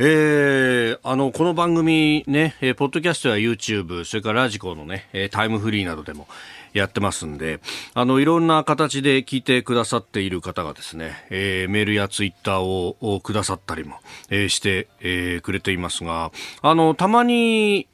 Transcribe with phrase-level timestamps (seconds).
[0.00, 6.28] えー、あの、この番組ね、えー、ポッドキャストや YouTube、それからラジコのね、えー、タイムフリーなどでも
[6.72, 7.58] やってますんで、
[7.94, 13.96] あの、いろんな形で聞いてくださっている方がですね、えー、メールやツイッターををくださったりも、
[14.30, 16.30] えー、して、えー、くれていますが、
[16.62, 17.88] あの、たまに、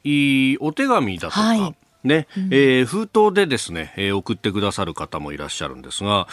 [0.59, 1.75] お手紙だとか、はい。
[2.03, 6.27] ね、うん、えー、封筒でですね、えー、送ってくださる方もいらっしゃるんですが、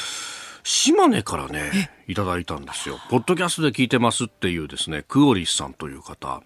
[0.64, 2.98] 島根からね、いただいたんですよ。
[3.10, 6.42] ポッドキャストで聞いてますっていうですね、クオリスさんという方。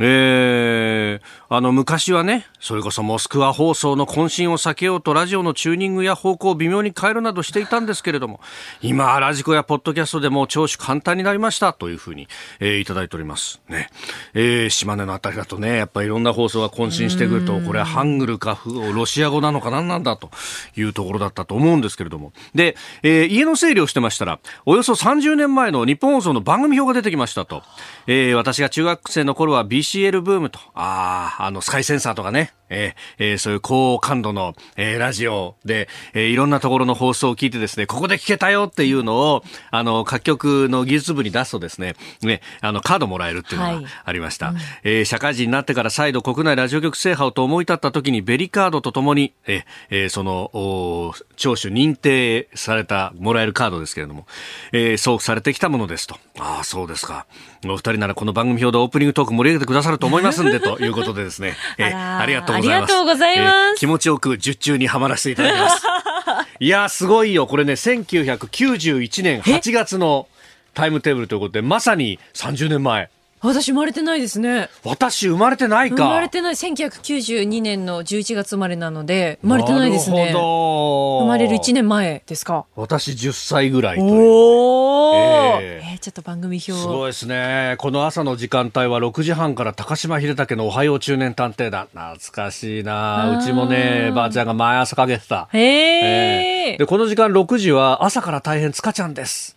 [0.00, 8.40] えー、あの、昔はね、それこそモスクワ放送の渾身を避けようとラジオのチューニングや方向を微妙に変えるなどしていたんですけれども、
[8.80, 12.28] 今、ラジコやポッドキャストでも聴取簡単になりましたというふうに、
[12.60, 13.60] えー、いただいております。
[13.68, 13.90] ね。
[14.34, 18.60] えー、島根のあたりだとね、やっぱりいろんな放送が渾身してくると、これはハングルか、
[18.94, 20.30] ロシア語なのか何なんだと
[20.76, 22.32] いうところだったと思うんですけれども。
[22.54, 27.62] で、えー、家の整理をしてましたら、およそ30年前の日本放送の番組表が出てきましたと。
[28.08, 44.46] えー、私が中学生の頃は BCL ブームと、ああ、あの、スカイセンサーとかね、えーえー、そういう高感度の、えー、ラジオで、えー、いろんなところの放送を聞いてですね、ここで聞けたよっていうのを、あの、各局の技術部に出すとですね、ね、あの、カードもらえるっていうのがありました。
[44.46, 54.26] はいうん、えー、社会人になってから再度国内ラジオ局制覇をと思い立った時にベリカードとともに、えー、えー、その、お聴取認定された、もらえるカードですけれども、
[54.72, 56.16] えー、送付されてきたものですと。
[56.38, 57.26] ああ、そうですか。
[57.66, 62.57] お二人ならこの番組表でオープニングトーク盛り上げてくださると思いますんで、ということでですね、 えー、ありがとうございます。
[62.58, 63.46] ありがとうございます。
[63.46, 65.86] えー、気持ちよく術中にはまらせていただきます。
[66.60, 67.46] いやすごいよ。
[67.46, 70.28] これね、1991年8月の
[70.74, 73.10] タイムテーブルということで、まさに30年前。
[73.40, 74.68] 私生まれてないですね。
[74.84, 75.96] 私生まれてないか。
[75.96, 76.54] 生まれてない。
[76.54, 80.32] 1992年の11月生まれなので、生まれてないですね。
[80.32, 82.66] 生まれる1年前ですか。
[82.74, 84.12] 私10歳ぐらいという。
[84.12, 86.72] おー、えー、えー、ちょっと番組表。
[86.72, 87.76] すごいですね。
[87.78, 91.86] この朝の時間帯は6時半から高島秀武のおはよう中年探偵団。
[91.92, 95.48] 懐かしいなうちもね、ばあちゃんが毎朝かけてた。
[95.52, 99.56] へえー、で、この時間6時は朝から大変塚ちゃんです。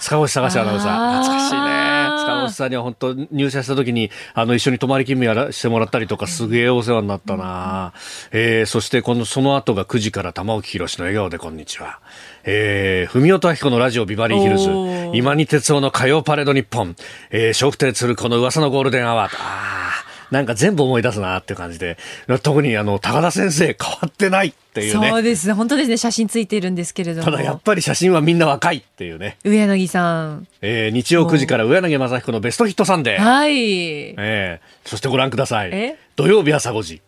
[0.00, 1.22] 塚越隆アナウンサー。
[1.22, 1.97] 懐かしいね。
[2.28, 7.92] 塚越さんには本当入社した時に、あの、一緒に泊まり勤務やらしてもらったりとか、すげえお世話になったな、
[8.32, 12.00] うん、えー、そしてこの、その後が9時から玉置宏の笑顔でこんにちは。
[12.44, 14.70] えー、文音明子のラジオビバリーヒルズ。
[15.14, 16.96] 今に哲夫の火曜パレード日本。
[17.30, 19.38] えー、笑福亭鶴子の噂のゴールデンアワード。
[19.38, 20.07] ああ。
[20.30, 21.96] なんか全部思い出すなっていう感じで、
[22.42, 25.10] 特にあの、高田先生変わってないっていうね。
[25.10, 25.54] そうです。
[25.54, 25.96] 本当ですね。
[25.96, 27.24] 写真ついてるんですけれども。
[27.24, 29.38] ただやっぱり写真はみんな若いっていうね。
[29.44, 30.46] 上柳さん。
[30.60, 33.22] えー、日曜9時から上柳正彦のベストヒットサンデー。
[33.22, 34.14] はい。
[34.18, 35.70] えー、そしてご覧ください。
[35.72, 35.96] え？
[36.16, 37.02] 土曜日朝5時。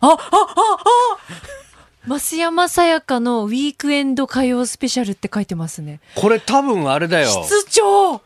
[0.00, 6.00] あ、あ、あ、あ増山さやかのウィークエンド歌謡スペシャルって書いてますね。
[6.14, 7.28] これ多分あれだよ。
[7.28, 8.20] 室長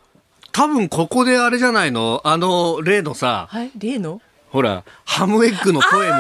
[0.53, 2.21] 多分ここであれじゃないの？
[2.25, 4.21] あの、例のさ、はい、例の？
[4.51, 6.15] ほら、ハムエッグのポエム。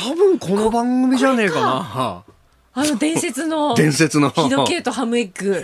[0.00, 2.24] 多分この番組じゃねえかな。
[2.78, 3.74] あの伝説の。
[3.74, 4.28] 伝説の。
[4.36, 5.62] ヒドケイとハムエッグ。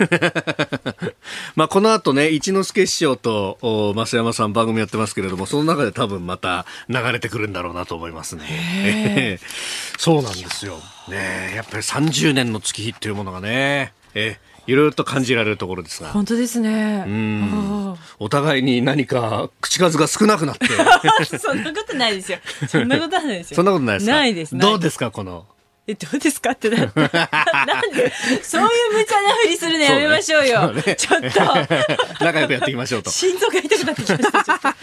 [1.55, 9.39] まあこの後ね、一之輔師匠と増山さん番組やってますけれども、その中で多分また流れてくるんだろうなと思いますね。
[9.99, 10.79] そうなんですよ。
[11.07, 16.09] ねやっぱり30年の月日っていうものがね、えいろいろと感じられるところですが。
[16.09, 17.05] 本当ですね。
[18.19, 20.67] お互いに何か口数が少なくなって。
[21.37, 22.37] そんなことないですよ。
[22.69, 23.55] そんなことはないですよ。
[23.57, 24.57] そんなことないですないです。
[24.57, 25.45] どうですか、この？
[25.85, 26.51] え、どうですか？
[26.51, 26.93] ってな なんで、
[28.41, 30.71] そういう無茶なふりするのやめましょうよ。
[30.73, 32.23] うね、ちょっと。
[32.23, 33.09] 仲良くやっていきましょうと。
[33.09, 34.75] 心臓が痛くなってきました。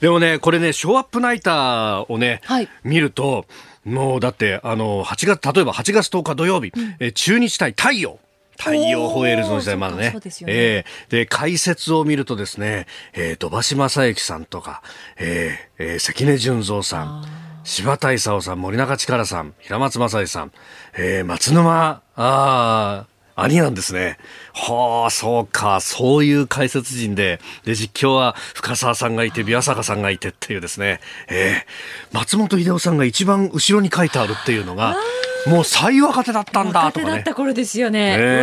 [0.00, 3.46] でもね、これね、ショーアップナイターをね、はい、見ると、
[3.84, 8.20] もうだって、あの、8月、例えば8月10日土曜日、うん、え中日対太陽。
[8.56, 10.10] 太陽ホエールズの時代まだね。
[10.10, 10.12] ね。
[10.46, 14.82] えー、で、解説を見るとですね、えー、土橋正幸さんとか、
[15.18, 17.24] えー、えー、関根純三さん、
[17.64, 20.52] 柴田勲さん、森中力さん、平松正恵さん、
[20.96, 23.06] えー、松沼、あ
[23.38, 24.16] 兄なんですね。
[24.54, 34.96] はあ、そうか、そういう解説陣で、で、実況は深澤さんがいて、宮坂さんがいてっていうですね、えー、松本秀夫さんが一番後ろに書いてあるっていうのが、
[35.46, 37.16] もう最若手だったんだ若手とかね。
[37.18, 38.16] だった頃ですよね。
[38.16, 38.40] ね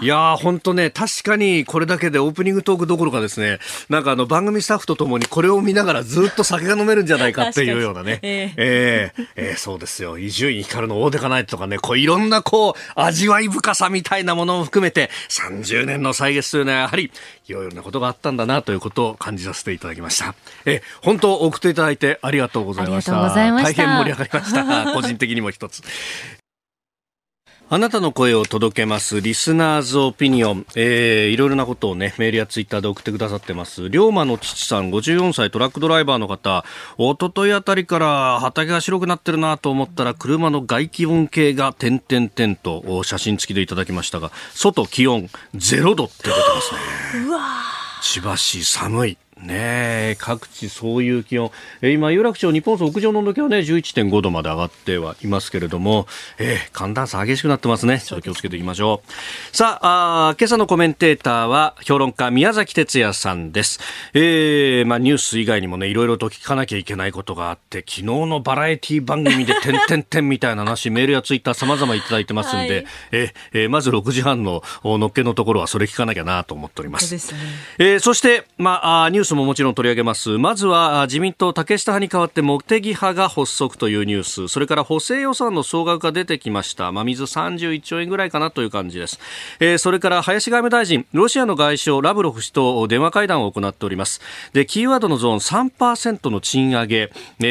[0.00, 8.18] いやー、本当ね、確かにこれだけでオープニングトークどころかですね、なんかあの番組スタッフとともにこれを見ながらずっと酒が飲めるんじゃないかっていうようなね。
[8.22, 10.18] えええええそうですよ。
[10.18, 17.10] 伊集院光の大手かないとかね、こういろんなこう、味わい深さみたいなものも含めて、30年の歳月というのはやはり、
[17.46, 20.34] いろいろなことがあったんだなということを感じさせていただきました。
[20.64, 23.12] ええ本当送っていただいてありがとうございました。
[23.12, 24.92] ありがとうございました大変盛り上がりました。
[24.94, 25.82] 個人的にも一つ。
[27.70, 30.66] あなたの声を届けます、リスナーズオピニオン。
[30.76, 33.88] えー、いろいろなことをね、メールやツイッターで送ってくださってます。
[33.88, 36.64] 龍馬の父さん、54歳、トラックドライバーの方。
[36.98, 46.78] 一昨日あたりから畑が白くなってるなと思ったら、車の外気温計が点々点とお写真付きでいただきましたが、外気温0度って出てますね。
[48.02, 49.18] 千葉市寒い。
[49.44, 49.54] ね
[50.12, 51.50] え、各地そういう気温。
[51.82, 56.06] えー今、有楽町日本層屋上の温度計はね、11.5度まで上がってはいますけれども、
[56.38, 58.00] えー寒暖差激しくなってますね。
[58.00, 59.56] ちょっと気をつけていきましょう。
[59.56, 63.80] さあ、あー今朝のコメンテーターは、評論家宮崎哲也さんです。
[64.14, 77.18] えーまあ、ニュース以外にもね、いろいろと聞かなきゃいけないことがあって、昨日のバラエティ番組で、点々点みたいな話、メールやツイッター様々いただいてますんで、はいえーえーまず6時半のおのっけのところはそれ聞かなきゃなと思っております。
[77.18, 77.40] そね。
[77.78, 80.38] えーそして、まあ、ニュースももちろん取り上げます。
[80.38, 84.48] まずは、自民党竹下派に代わって茂木派が発足というニュース。
[84.48, 86.92] それから補正予算の総額が出てきました。
[86.92, 89.18] まあ、水31兆円ぐらいかなという感じです。
[89.60, 94.20] えーそれから、林外務大臣、ロシアの外相、ラブロフ氏と電話会談を行っております。
[94.52, 97.10] で、キーワードのゾーン3%の賃上げ、
[97.40, 97.44] え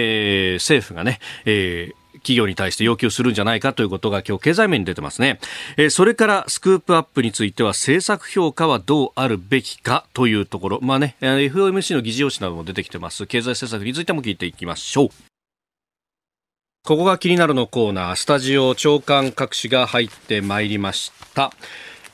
[0.51, 5.39] ー政府がね、えー企業に対して要求するんじゃないかということが今日経済面に出てますね。
[5.77, 10.79] えーそれからスクープアップについては政策評価はどうあるべきかというところ。
[10.81, 13.27] まあね、FOMC の議事要旨なども出てきてます。
[13.27, 15.09] 経済政策についても聞いていきましょう。
[16.85, 21.53] ここが気になるのコーナー、スタジオ長官各紙が入ってまいりました。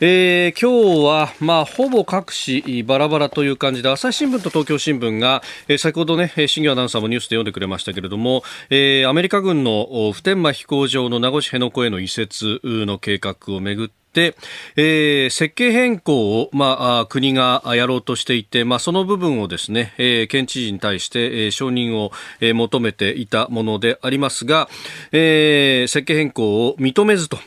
[0.02, 14.36] えー今日は、まあ、ほぼ各紙バラバラという感じで、朝日新聞と東京新聞が、えー先ほどね、新業アナウンサーもニュースで読んでくれましたけれども、えーアメリカ軍の普天間飛行場の名護市辺野古への移設の計画をめぐって、で、
[14.78, 24.70] えー設計変更を、まあ、国がやろうとしていて、まあ、その部分をですね、えー県知事に対して、えー承認を、えー求めていたものでありますが、
[25.12, 27.38] えー設計変更を認めずと、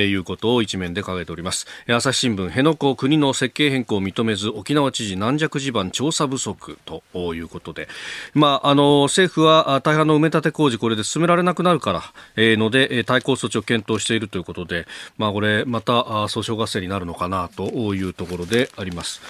[0.00, 1.66] いうことを一面で掲げております。
[1.88, 7.88] 朝日新聞、辺野古国の設計変更を認めず、沖縄知事軟弱地盤調査不足ということで、
[8.34, 12.02] まあ、あの、政府は大半の埋め立て工事これで進められなくなるから、
[12.36, 14.86] えーので、対抗措置を検討しているということで、
[15.18, 19.20] まあ、これ、また、訴訟合戦になるのかなというところであります。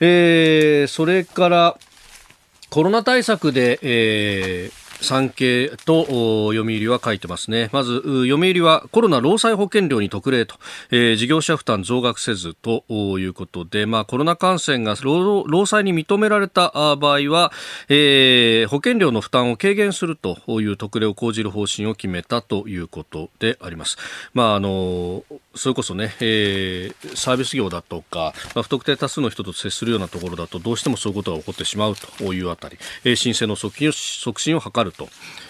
[0.00, 1.78] えーそれから、
[2.70, 6.06] コロナ対策で、えー産経と
[6.46, 7.68] お読売は書いてますね。
[7.72, 10.56] まず、う読売はコロナ労災保険料に特例と、
[10.90, 17.52] えー事業者負担増額せずとおいうことで、まあコロナ感染が労労災に認められたあ場合は、
[17.88, 23.96] えー保険料の負担を軽減するという特例を講じる方針を決めたということであります。
[24.34, 35.08] まああのそれこそね、えーサービス業だとか、まあ、不特定多数の人と接するようなところだとどうしてもそういうことが起こってしまうというあたり、えー申請の促進を促進を図ると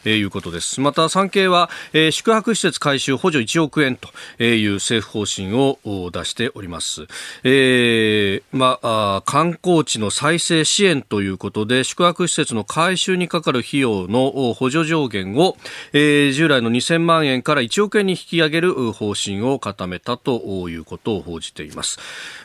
[0.09, 0.81] いうことです。
[0.81, 4.09] また産経は、えー宿泊施設改修補助1億円と
[4.43, 7.07] いう政府方針を出しております。
[7.45, 15.57] えーまあ、観光地の再生支援ということで宿泊施設の改修にかかる費用の補助上限を、
[15.93, 21.99] えー従来の2000万円から1億円に引き上げる方針を固めたということを報じています。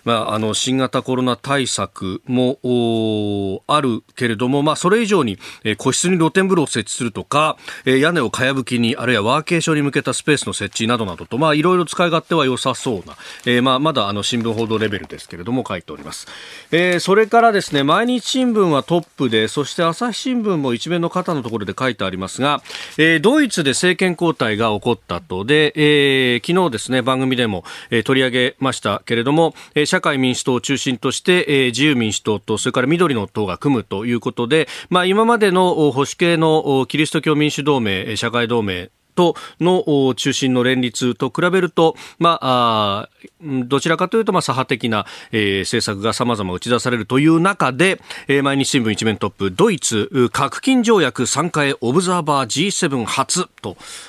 [0.03, 16.27] まあ、あの新型コロナ対策もあるけれども、まあ、それ以上に、えー個室に露天風呂を設置するとか、えー屋根をかやぶきにあるいはワーケーションに向けたスペースの設置などなどと、まあ、いろいろ使い勝手は良さそうな、えーまあ、まだあの新聞報道レベルですけれども書いております、
[16.71, 22.61] えーそれからですね毎日新聞はトップでそして朝日新聞も一面の肩のところで書いてありますが、
[22.97, 43.09] えードイツで政権交代が起こったとで、えー昨日ですね番組でも、えー取り上げましたけれども、えー社会民主党を中心として、えー自由民主党とそれから緑の党が組むということで、まあ、今までの保守系のキリスト教民主同盟社会同盟との中心の連立と比べると、まあ、あ
[43.41, 53.47] どちらかというと、まあ、左派的な、えー政策が様々打ち出されるという中で、えー毎日新聞一面トップ、ドイツ、う核禁条約参加へオブザーバー G7 初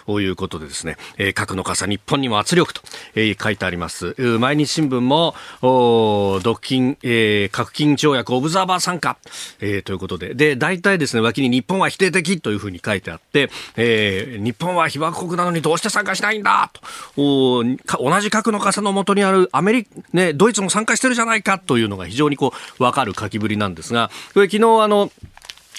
[0.07, 2.83] ということでですね、えー核の傘日本にも圧力と、
[3.15, 4.15] えー書いてあります。
[4.39, 9.17] 毎日新聞も、お独禁、えー核禁条約オブザーバー参加、
[9.61, 16.71] えーということで、で、大体ですね、脇に日本は否定的というふうに書いてあって、えー日本は被爆国なのにどうして参加しないんだ？
[17.15, 17.65] と、
[17.99, 21.59] 同じ核の傘のもとにあるアメリカ、ね、ドイツも参加してるじゃないか？
[21.59, 25.11] というのが非常にこう、わかる書きぶりなんですが、これ昨日あの、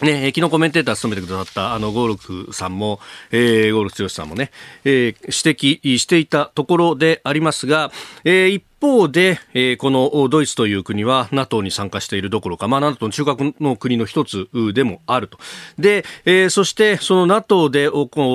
[0.02, 4.50] ね、昨日コメンテーター務めてくださったあのゴールクさんも、えー、ゴールク剛さんもね、
[4.86, 7.92] えー、指摘していたところでありますが、
[8.24, 15.38] えー、一方で、えー、このドイツという国は NATO に参加しているどころか、まあ、NATO の中核の国の一つでもあると。
[15.78, 17.90] で、えー、そしてその NATO で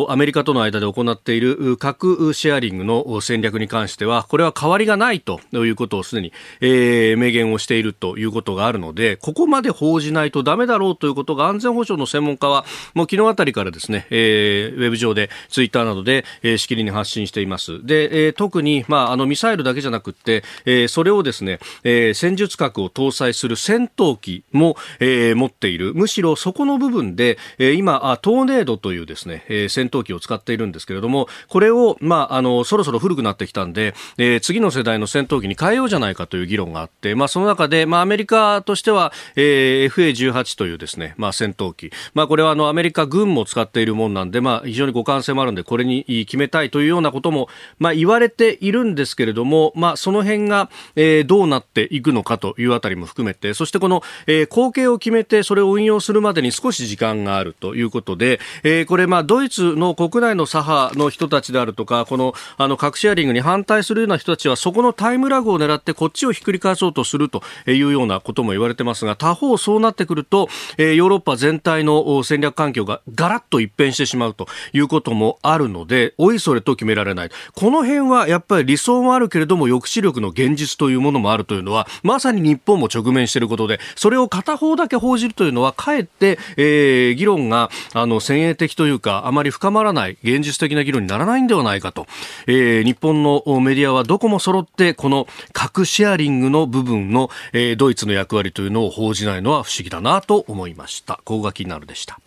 [0.09, 17.85] アメリカとの間で行っている核シェアリングの戦略に関しては、これは変わりがないということをすでに、えー、明言をしているということがあるので、ここまで報じないとダメだろうということが安全保障の専門家は、もう昨日あたりからですね、えー、ウェブ上で、ツイッターなどで、えー、しきりに発信しています。
[17.85, 20.34] で、えー、特に、まあ、あの、ミサイルだけじゃなくて、
[20.64, 25.95] えー、それをですね、えー、戦術核を搭載する戦闘機も、えー、持っている。
[25.95, 41.91] むしろそこの部分で、えー、今、トーネードというですね、えー、戦闘機を使っているんですけれども、これを、まあ、あの、そろそろ古くなってきたんで、えー、次の世代の戦闘機に変えようじゃないかという議論があって、まあ、その中で、まあ、アメリカとしては、えー、FA18 というですね、まあ、戦闘機。
[42.14, 47.49] まあ、これはあの、アメリカ軍も使っているもんなんで、まあ、非常に互換性もあるんで、これに決めたいというようなことも、
[47.79, 77.31] まあ、言われているんですけれども、まあ、その辺が、えー、どうなっていくのかというあたりも含めて、そしてこの、えー、後継を決めてそれを運用するまでに少し時間があるということで、えー、これまあドイツの国内の左派の人たちであるとか、このあの核シェアリングに反対するような人たちはそこのタイムラグを狙ってこっちをひっくり返そうとするというようなことも言われてますが、他方そうなってくると、えー、ヨーロッパ全体の戦略環境がガラッと一変してしまうということもあるので、おいそれと決められない。
[77.54, 92.06] この辺はやっぱり理想もあるけれども抑止力力の現実というものもあるというのは、まさに日本も直面していることで、それを片方だけ報じるというのは、かえって、えー、議論が、あの、先鋭的というか、あまり深まらない、現実的な議論にならないんではないかと。
[92.47, 101.16] えー、日本のメディアはどこも揃って、この核シェアリングの部分の、えー、ドイツの役割というのを報じないのは不思議だなと思いました。
[101.25, 102.18] ここが気になるでした。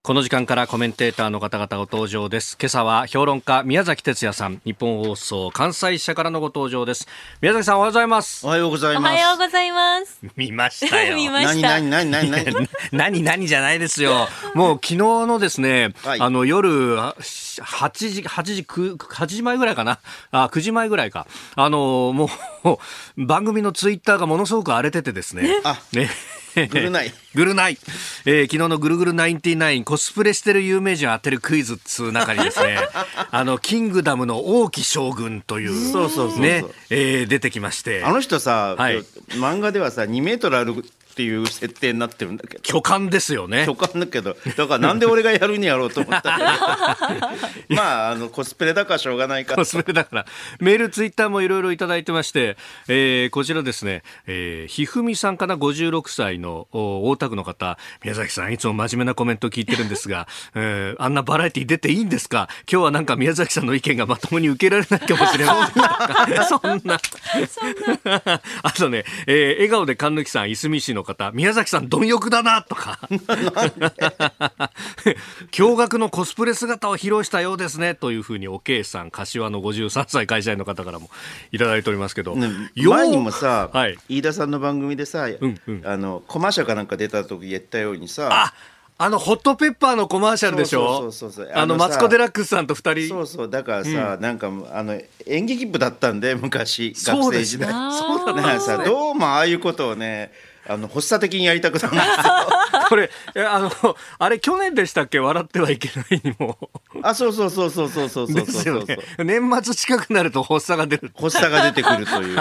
[0.00, 2.56] この時間からコメンテーターの方々ご登場です。
[2.58, 7.06] 今朝は評論家宮崎哲也さん、日本放送関西支社からのご登場です。
[7.42, 8.46] 宮崎さんおはようございます。
[8.46, 9.02] おはようございます。
[9.02, 10.20] おはようございます。
[10.36, 11.16] 見ましたよ。
[11.18, 11.68] 見ました。
[11.68, 14.28] 何何何何何何何じゃないですよ。
[14.54, 17.12] もう昨日のですね、はい、あの夜8
[17.90, 19.98] 時8時8時前ぐらいかな。
[20.30, 21.26] あ9時前ぐらいか。
[21.54, 22.30] あのも
[23.16, 25.60] う番組のツイッターがものすごく荒れててですね。
[25.64, 26.08] あね。
[26.70, 27.12] ぐるない。
[27.34, 27.78] ぐるない。
[28.24, 32.78] えー、昨日のぐるぐるナインティナインコスプレしてる有名人を当てるクイズっつう中にですね、
[33.30, 38.02] あの、キングダムの王毅将軍という、そうそうそうね、えー、出てきまして。
[38.04, 40.84] あの人さ、はい、漫画ではさ、2メートルある
[41.18, 42.62] っていう設定になってるんだけど。
[42.62, 43.64] 巨漢ですよね。
[43.66, 46.38] 巨漢だけどだからなんで俺がやるにやろうと思った
[47.66, 47.74] けど。
[47.74, 50.26] まああのコスプレだからしょうがないかコスプレだから。
[50.60, 52.56] メールツイッターもいろいろいただいてまして、
[52.86, 57.78] えー、こちらですね、えー、ひふみさんかな？56歳の大田区の方。
[58.04, 62.48] 宮崎さんいつも真面目なコメント聞いてるんですが、 えー、あんなバラエティ出ていいんですか？
[62.70, 67.00] 今日はなんか宮崎さんの意見がまともに受けられないかもしれません そんな。
[67.48, 68.40] そんな。
[68.62, 72.98] あとね、えー、笑顔で神貫さんいすみ市の方、宮崎さん貪欲だなとか、
[75.50, 81.10] 驚愕のコスプレ姿を披露したようですねというふうにおけいさん、柏の53歳会社員の方からも
[81.50, 88.52] いただいておりますけど、ね、前にもさ、はい、飯田さんの番組でさ、うんうん、あのコマーシャルかなんか出た時言ったようにさ、
[89.00, 91.08] あのホットペッパーのコマーシャルでしょ？
[91.54, 93.08] あのマツコ・デラックスさんと二人。
[93.08, 97.70] そうそうだからさ、うん、なんかあの演劇部だったんで昔学生時代。
[97.70, 98.58] そうだね。
[98.58, 100.32] さどうもああいうことをね
[100.68, 102.14] あの発作的にやりたくなるんですよ。
[102.88, 103.10] これ
[103.48, 105.18] あのあれ去年でしたっけ？
[105.18, 106.58] 笑ってはいけないにも。
[107.02, 111.12] あそうそうそうそうそうそうそうそう、ね、年末近くなると発作が出る。
[111.16, 112.38] 発作が出てくるという。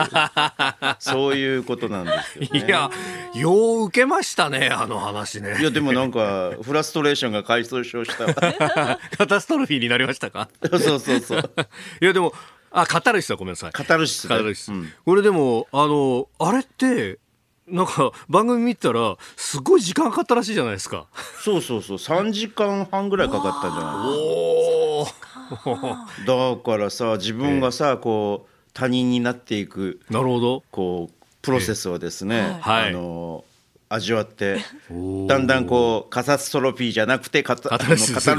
[1.00, 2.90] そういうことなんですよ、ね、いや
[3.36, 5.58] よう受けましたねあの話ね。
[5.60, 8.34] いやでもなんかフラストレーションが解消した。
[9.18, 10.50] カタストロフィーになりましたか？
[10.70, 11.52] そうそうそう
[12.02, 12.34] いやでも
[12.72, 13.72] あカタルシスはごめんなさい。
[13.72, 17.18] カタルシス、カタルシス、うん、これでもあのあれって
[17.68, 21.08] なんか番組見たらすごい時間かかったらしいじゃないですか。
[21.44, 21.98] そうそうそう。
[21.98, 23.88] 3時間半ぐらいかかったんじゃな
[26.24, 26.26] い？
[26.26, 30.64] だからさ自分がさ、こう他人になっていくなるほど。
[30.72, 33.44] こうプロセスをですね、はい、あの
[33.90, 34.58] 味わって
[35.28, 38.36] だんだんこうカタストロピーじゃなくてカタカタルシスを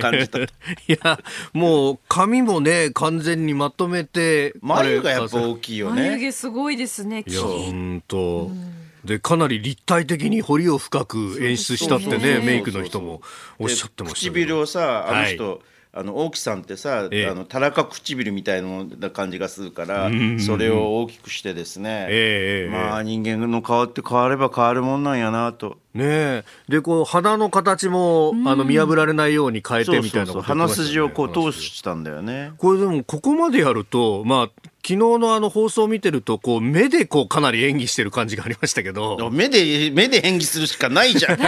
[0.00, 0.38] 感じた。
[0.42, 0.46] い
[0.88, 1.20] や
[1.52, 6.02] もう髪もね完全にまとめて眉がやっぱ大きいよね。
[6.02, 8.74] 眉毛すごいですねいや本当、うん。
[9.04, 13.22] でかなり立体的に彫りを深く演出したってねメイクの人も
[13.58, 15.58] おっしゃってました唇をさあの人、はい
[15.96, 20.10] あの大木さんってさ、ええ、あのたらか唇みたいな感じがするから、
[20.44, 25.78] それを大きくしてですね、え、まあ人間の顔って変われば変わるもんなんやなと。
[25.94, 32.52] ねでこう鼻の形も、あの見破られないように変えてみたいな、ね、鼻筋をこう通したんだよね。
[32.58, 39.30] これでもここまでやるとまあ昨日のあの放送を見てると、こう、目でこう、かなり演技してる感じがありましたけど。
[39.32, 41.38] 目で、目で演技するしかないじゃん。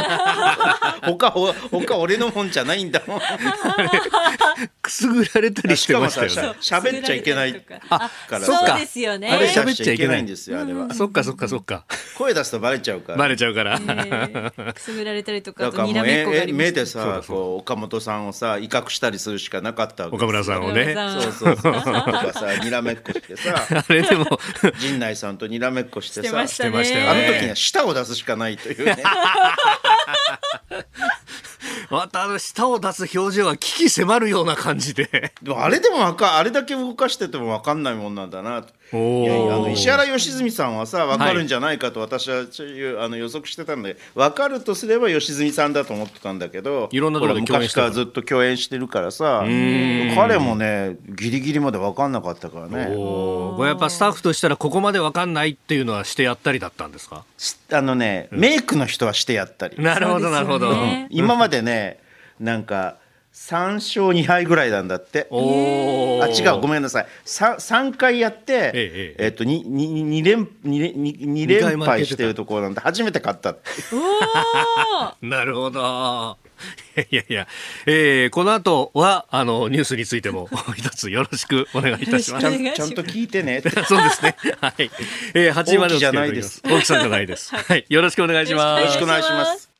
[1.04, 1.30] 他、
[1.70, 3.20] 他、俺のもんじゃないんだもん。
[4.80, 6.56] くすぐられたりしてましたよね。
[6.62, 7.62] 喋っちゃいけない。
[7.90, 9.28] あ、からそうですよね。
[9.30, 10.94] あれ喋っちゃいけないんですよ、あれは。
[10.94, 11.84] そっかそっかそっか。
[12.16, 13.18] 声出すとバレちゃうから。
[13.18, 13.78] バレちゃうから。
[14.72, 20.94] くすぐられたりとか、にらめっこが目でさ、こう、岡本さんをさ、威嚇したりするしかなかった岡村さんをね。
[20.94, 21.74] そうそうそう。
[21.74, 23.66] とかさ、にらめっこしてさ。
[23.88, 24.38] あれでも。
[24.78, 27.08] 陣内さんとにらめっこしてさしてましたね。
[27.08, 29.02] あの時には舌を出すしかないというね。
[31.90, 35.32] またあの舌を出す表情は危機迫るような感じで。
[35.42, 42.46] でもあれでもかあれだけ動かしてても分かんないもんなんだなといやいやあの石原良純さんはさ分かるんじゃないかと私は、はい、
[43.04, 52.94] あの予測してたんで分かるとすれば良純さんだと思ってたんだけどいろんなところで昔からずっと共演してるからさ彼もねギリギリまで分かんなかったからね。
[52.94, 57.24] これやっぱスタッフとしたらここまで分かんないっていうのはしてやったりだったんですか？
[57.72, 59.82] あのね、メイクの人はしてやったり。
[59.82, 60.72] なるほどなるほど、
[61.10, 61.98] 今までね
[62.38, 62.98] なんか
[63.36, 73.54] 3勝2敗ぐらいなんだってあ違うごめんなさい 3, 3回やって、えええっと 2, 2, 2, 連 2, 2連敗してるところなんで初めて勝った
[75.20, 76.38] なるほど
[77.10, 77.46] いやいや、
[77.84, 82.42] えー、この後はあのニュースについても 一つよろしくお願いいたします。
[82.42, 83.62] ちゃんちゃんと聞いてね。
[83.86, 84.34] そうですね。
[84.60, 84.90] はい。
[85.34, 86.62] えー、8時までお付き合いいただきます。
[86.64, 87.54] 大木さんじゃないです。
[87.54, 87.84] はい。
[87.90, 88.80] よろしくお願いします。
[88.80, 89.75] よろしくお願いします。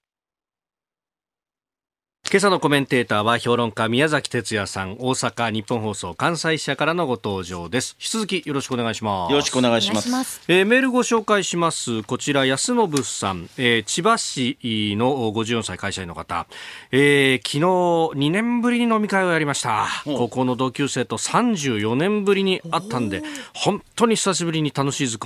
[2.29, 7.97] 今朝のコメンテーターは評論家宮崎哲也さん大阪日本放送関西支社からのご登場です。
[8.01, 9.31] 引き続きよろしくお願いします。
[9.31, 10.43] よろしくお願いします。
[10.49, 12.03] えー、メールご紹介します。
[12.03, 14.59] こちら安信さん、えー、千葉市
[14.99, 16.49] の54歳会社員の方、
[16.91, 17.61] えー、昨日
[18.19, 19.87] 2年ぶりに飲み会をやりました。
[20.05, 23.23] 高校の同級生と34年ぶりに会ったんで
[23.55, 25.19] 本当に久しぶりに楽しい時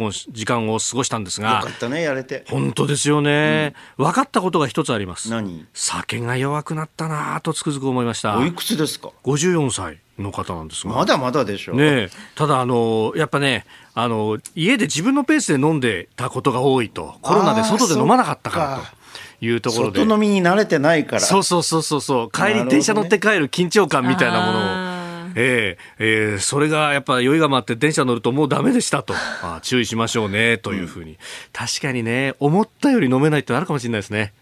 [0.44, 2.44] 間を過ごしたんですがよかったねやれて。
[2.46, 5.31] 本当ですよね、うん、分かったことが一つあります。
[5.31, 5.64] 何？
[5.72, 8.38] 酒が弱くなったなとつくづく思いました。
[8.38, 10.94] おいくつですか？54歳の方なんですが。
[10.94, 11.72] まだまだでしょ。
[11.72, 17.16] うねただあのやっぱねあの家で自分のペースで飲んでたことが多いと。
[17.22, 19.00] コロナで外で飲まなかったからと。
[19.42, 20.00] いうところで。
[20.00, 21.20] 外飲みに慣れてないから。
[21.20, 22.31] そうそうそうそうそう。
[22.31, 25.00] 帰り、電車乗って帰る緊張感みたいなものを。
[25.35, 29.14] えー、えー、それがやっぱ酔いが回って電車乗るともうダメでしたと。
[29.42, 31.16] あ注意しましょうねというふうに、うん、
[31.53, 34.33] 確かにね思ったより飲めないってあるかもしれないですね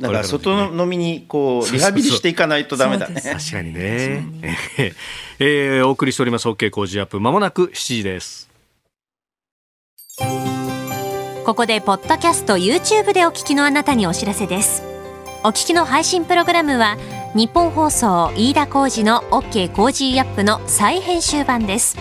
[0.00, 3.18] だから外の飲みにこうリハビリしていかないとダメだね。
[3.20, 4.24] 確かにね。
[5.40, 8.48] えー、お送りしております OK 工事アップまもなく7時です。
[11.44, 14.84] ここでポッドキャスト YouTube でお聞きのあなたにお知らせです。
[15.42, 16.96] お聞きの配信プログラムは
[17.34, 21.96] 日本放送飯田浩司の OK 工事アップの再編集版です。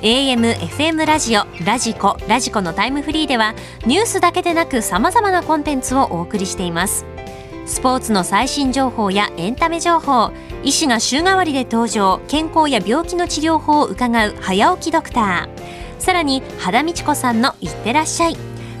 [0.00, 3.54] AM、FM ラジオ、ラジコ、ラジコのタイムフリーでは
[3.86, 7.11] ニュースだけでなく様々なコンテンツをお送りしています。
[7.64, 10.32] スポーツの最新情報やエンタメ情報、
[10.64, 16.00] 医師が週替わりで登場、健康や病気の治療法を伺う早起きドクター。
[16.00, 18.36] さらに、肌道子さんのいってらっしゃい。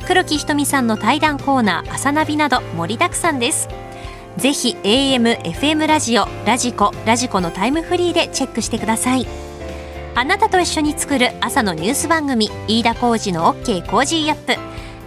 [0.06, 3.68] 黒木ひとみさんの対談コーナー、朝ナビなど盛りだくさんです。
[4.36, 9.26] ぜひ AM、FM ラジオ、ラジコ、ラジコのタイムフリーでチェックしてください。
[10.14, 14.56] あなたと一緒に作る朝のニュース番組飯田浩二の OK コージーアップ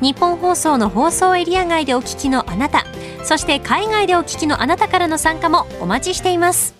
[0.02, 2.84] 日本放送の放送エリア外でお聞きのあなた
[3.24, 6.76] そして海外でお聞きのあなたからの参加もお待ちしています。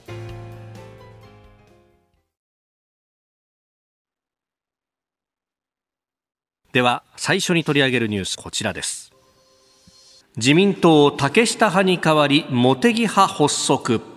[6.72, 9.12] では最初に取り上げるニュースこちらです。
[10.36, 14.15] 自民党竹下派に代わり茂木派発足。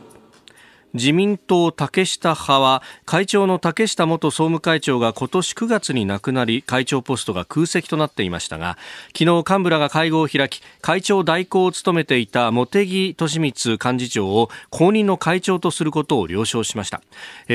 [0.94, 8.78] 自民党竹下派は会長の竹下元総務会長が今年9月に亡くなり会長ポストが空席となっていましたが
[9.16, 17.02] 昨日幹部らが会合を開き会長代行を務めていた茂木敏光幹事長を後任の会長とすることを了承しました。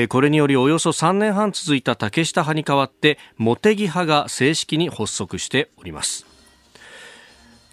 [0.08, 6.26] これによりおよそ3年半続いた竹下派に代わって茂木派が正式に発足しております。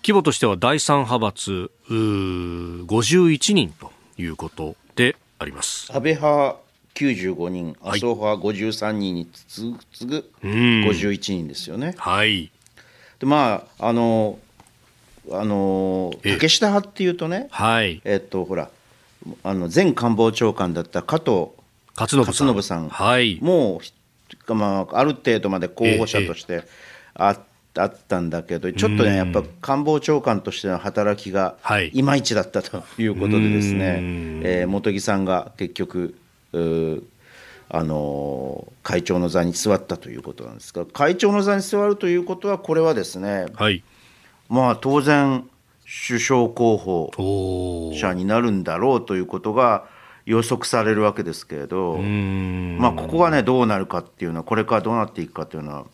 [0.03, 5.91] 規模としては第3派閥51人ということであります。
[5.91, 6.57] 安倍派
[6.93, 9.75] 95人麻生派53人に次
[10.05, 11.95] ぐ51人ですよね。
[11.97, 12.51] はい、
[13.19, 14.37] でまああの
[15.31, 18.69] あの竹下派っていうとね、はい、えっとほら
[19.43, 21.47] あの前官房長官だった加藤
[21.95, 23.81] 勝信さん、はい、も
[24.47, 26.63] う、まあ、ある程度まで候補者として
[27.15, 27.37] あ
[27.75, 31.55] あったんだけど、ちょっとね、やっぱ官房長官としての働きが
[31.93, 32.03] い。
[32.03, 36.15] まいちだったと いうことでですね、はい、えー、茂木さんが結局、
[37.73, 43.81] あの会長の座に座ったということなんですが、会長の座に座るということは、これはですね、はい、
[44.49, 45.47] まあ当然、
[46.07, 49.85] 首相候補者になるんだろうということが
[50.25, 55.85] 予測されるわけですけれど、まあ、ここがね、どうなるかっていうのは、これからどうなっていくかというのは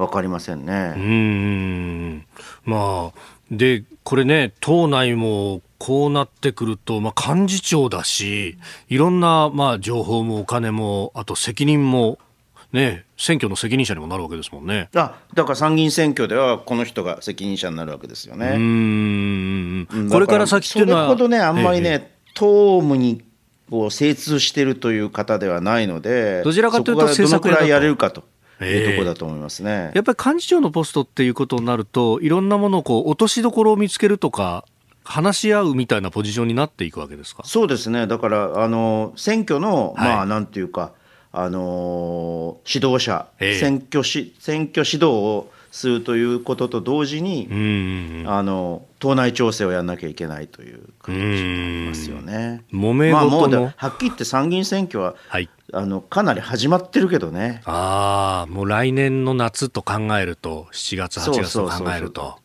[0.00, 0.94] 分かりませんね。
[0.96, 2.26] うん
[2.64, 3.18] まあ、
[3.50, 8.56] で、これね、党内もこうなってくると、まあ、幹事長だし、
[8.88, 12.18] いろんな、まあ、情報もお金も、あと責任も
[12.72, 14.88] ね、選挙の責任者にもなるわけですもんね。
[14.94, 18.54] あだから参議院選挙では、この人が責任者になるわけですよね。
[18.56, 21.02] うんこれから先っていうのは。
[21.02, 23.22] それほどね、あんまりね、ええ、党務に
[23.70, 28.24] こう精通しているという方ではないので、どちらかというと、政策どのくらいやれるかと。
[28.64, 34.64] いうところだと思いますね、やっぱり幹事長のポストっていうことになると、いろんなものをこう落としどころを見つけるとか、
[35.02, 37.42] 話し合うみたいなポジションになっていくわけですか？
[37.44, 40.92] そうですね、だからあの選挙の、はい、まあなんていうか、
[41.32, 47.48] あのー、指導者、選挙し選挙指導をするということと同時に、
[48.26, 52.64] あの党内調整をやらなきゃいけないという形になりますよね。
[52.72, 57.62] 揉めまあ、もうはっきり言って参議院選挙は、はい、あのかなり始まってるけどね。
[57.64, 62.38] ああ、もう来年の夏と考えると、7月、8月と考えると。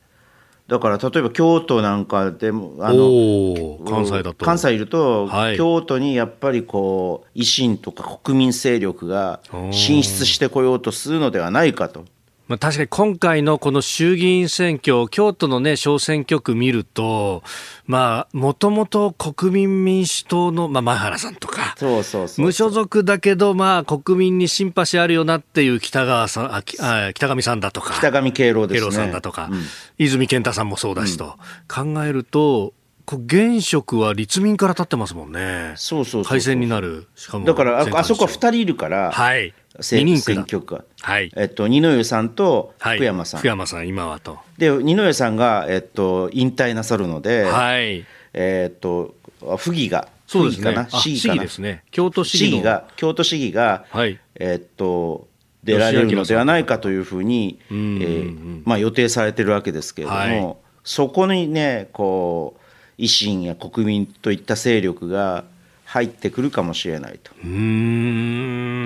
[0.68, 12.06] だから例えば京都なんかでもあの関西だと関西いると、はい、京都にやっぱりこう維新とか国民勢力が進出してこようとするのではないかと。
[12.48, 17.42] まあ、確かに今回のこの衆議院選挙、京都のね、小選挙区見ると、
[17.88, 28.90] まあ、もともと国民民主党の、まあ、前原さんとか、そうそう無所属だけど、まあ、国民にシンパシーあるよなっていう北川さん、ああ北上さんだとか、北上敬郎ですね。
[28.90, 29.64] 敬郎さんだとか、うん、
[29.98, 31.38] 泉健太さんもそうだしと、
[31.76, 32.74] うん、考えると、
[33.08, 35.74] 現職は立民から立ってますもんね。
[35.76, 37.08] そうそう改選になる。
[37.16, 37.46] しかも。
[37.46, 39.54] だからあ、あそこは2人いるから、はい。
[39.82, 40.86] 選選挙区は。
[41.20, 44.40] い、えっと、二之湯さんと福山さん、はい、福山さん、今はと。
[44.58, 49.16] で、二之湯さんが、えっと、引退なさるので、はい、えっと、
[49.58, 51.42] 府議が、そうですね、市議かな？
[51.42, 55.28] ですね、京都市議が、京都市議が、はい、えっと、
[55.64, 62.62] 出られるのではないかというふうに、えーまあ、予定されてるわけですけれども、はい、そこにね、こう、
[62.98, 65.44] 維新や国民といった勢力が、
[65.86, 67.32] 入ってくるかもしれないと。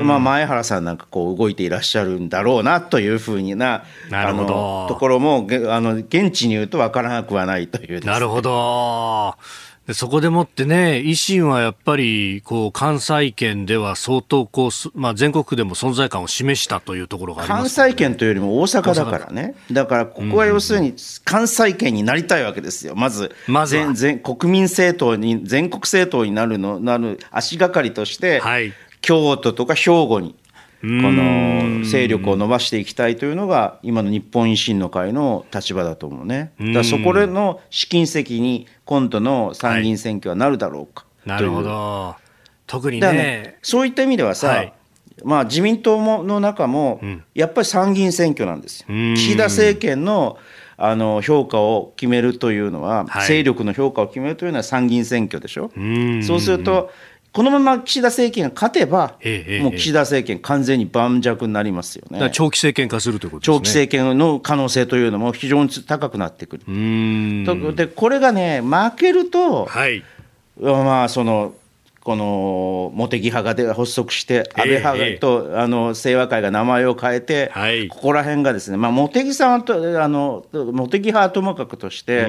[0.06, 9.36] まあ、前原さんなんかこう動いていらっしゃるんだろうなというふうになあのところもあの現地に言うと分からなくはないという、ね、なるほど。
[9.94, 19.56] そこでもってね、維新はやっぱり、こう、関西圏では相当こう、まあ、全国区でも存在感を示したというところがあります、ね、関西圏というよりも大阪だからね。
[19.72, 22.96] だから、ここは要するに関西圏になりたいわけですよ。
[22.96, 30.36] まず、まず全全国民政党に、全国政党になるの、なる足がかりとして、はい、京都とか兵庫に
[30.82, 36.54] この勢力を伸ばしていきたいというのが今の日本維新の会の立場だと思うね。
[36.74, 42.16] だそこでの試金石に今度の参議院選挙はなるだろうか、はい、なるほど。
[42.66, 44.74] 特にね、ね、そういった意味ではさ、はい、
[45.24, 47.02] まあ、自民党もの中も
[47.34, 48.88] やっぱり参議院選挙なんですよ。
[49.16, 50.38] 岸田政権の
[50.82, 55.72] あの評価を決めるというのは、はい、勢力の評価を決めるというのは参議院選挙でしょ。
[55.76, 56.90] うそうすると
[57.32, 59.16] このまま岸田政権が勝てば、
[59.62, 62.30] もう岸田政権、完全に盤石になりますよね。
[62.32, 63.58] 長期政権化するということですね。
[63.58, 67.76] 長期政権の可能性というのも非常に高くなってくる。
[67.76, 70.04] で、これがね、負けると、はい、
[70.60, 71.54] まあ、その、
[72.02, 82.24] この茂木派がで発足して、安倍派と、あの清和会が名前を変えて、はい、ここら辺がですね、まあ、茂木さんと、あの茂木派はともかくとして、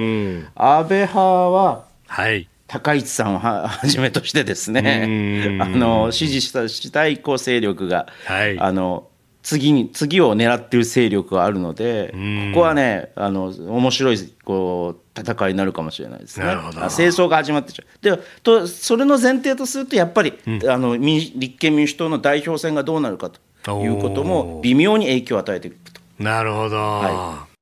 [0.55, 9.09] 安倍派は、はい高市さんをはじめとしてですね、あの支持したしたいこう勢力が、はい、あの
[9.43, 12.15] 次に次を狙っている勢力があるので、
[12.53, 16.47] ここはね、あの面白いこう戦いになるかもしれないですね。
[16.91, 18.17] 戦争が始まってちゃう。
[18.17, 23.33] でとそれの前提とすると、やっぱり、うん、あの立憲民主党の代表選がどうなるか
[23.65, 26.01] ということも、微妙に影響を与えていくと。
[26.21, 27.59] なるほど、はい、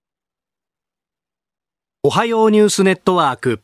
[2.02, 3.62] おはようニュースネットワーク。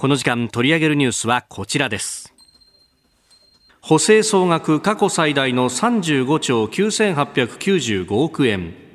[0.00, 2.32] この時間取り上げるニュースはこちらです。
[3.80, 8.87] 補正総額過去最大の35兆9895億円。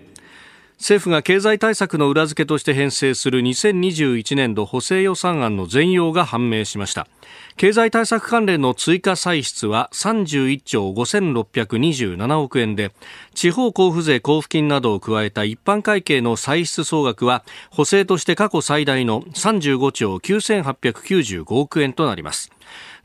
[0.84, 7.08] 政府が経済対策の裏付けとして編成する2021年度補正予算案の全容が判明しました。
[7.56, 12.91] 経済対策関連の追加歳出は31兆5627億円で
[13.34, 22.52] 地方交付税交付金などを加えた一般会計の歳出総額は補正として過去最大の35兆9895億円となります。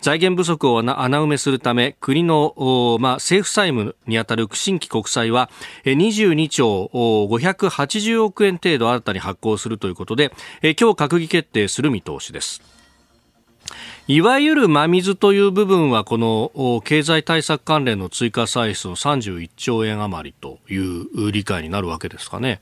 [0.00, 5.50] 財源不足を穴埋めするため国の、まあ、政府債務にあたる新規国債は
[5.84, 10.32] 22兆580億円程度新たに発行するということで
[10.62, 12.62] 今日閣議決定する見通しです
[14.06, 22.60] いわゆる真水という部分はこの経済対策関連の追加歳出の31兆円余りという理解になるわけですかね。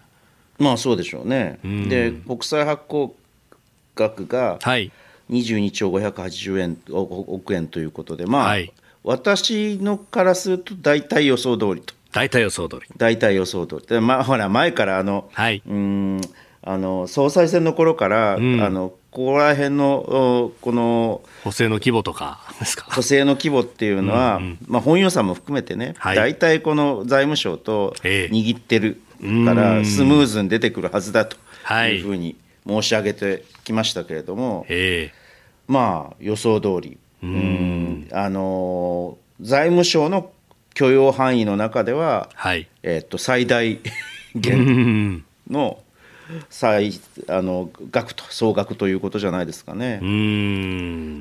[0.59, 1.61] まあそうでしょうね。
[1.62, 3.14] で国債発行
[3.94, 4.90] 額が、はい
[5.30, 8.72] 22兆580円億円ということで、まあ、はい、
[9.04, 11.94] 私のからすると大体予想通りと。
[12.12, 12.82] 大体予想通り。
[12.96, 13.86] 大体予想通り。
[13.86, 16.20] でまあ、ほら、前からあの、はい、うん
[16.68, 22.86] あの総裁選の頃から、うん、あのここら辺のこの補正の規模とか ですか？
[22.90, 29.00] 補正の規模っていうのは、うんうん、まあ、本予算も含めてね、はい、大体この財務省と握ってる
[29.44, 31.36] から、スムーズに出てくるはずだと
[31.88, 32.34] いうふうに
[32.66, 36.98] 申し上げてきましたけれども、えー、まあ予想通り。
[37.22, 38.09] うん。
[38.12, 40.31] あの財務省の
[40.74, 42.68] 許容範囲の中では、はい。
[42.83, 43.81] えー、っと最大
[44.35, 45.79] 限の
[46.50, 46.92] 最
[47.29, 50.00] あの額と総額ということじゃないですかね。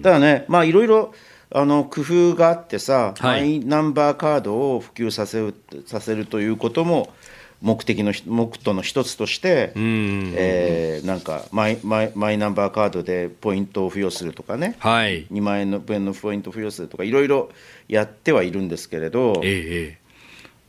[0.04, 1.14] ただねまあいろいろ
[1.52, 5.56] あの工夫があってさ、はい、マイナンバーカードを普及させる
[5.86, 7.14] させるということも
[7.62, 17.50] 目的の目途の一つとして、えー、なんかマイマイマイナンバーカードでポイントを付与するとかね、はい、2万円の分のポイントを付与するとかいろいろ
[17.88, 19.98] やってはいるんですけれど、ええ、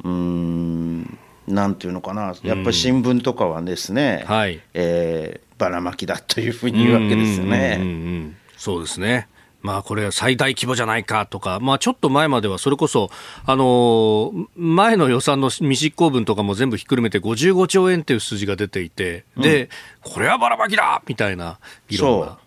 [0.04, 2.34] うんなんていうのかな。
[2.42, 4.60] やっぱり新聞とかはですね、うん、はい。
[4.74, 8.34] えー、ばらまきだというふうに言うわけですよね。
[8.56, 9.28] そうですね
[9.66, 13.10] まあ、これは最大規模じゃないかとか、まあ、ちょっと前まではそれこそ、
[13.44, 19.68] あの前の予算の未執行分とかも全部ひっくるめて55兆円という数字が出ていて、で、
[20.04, 22.38] うん、これはばらまきだみたいな議論が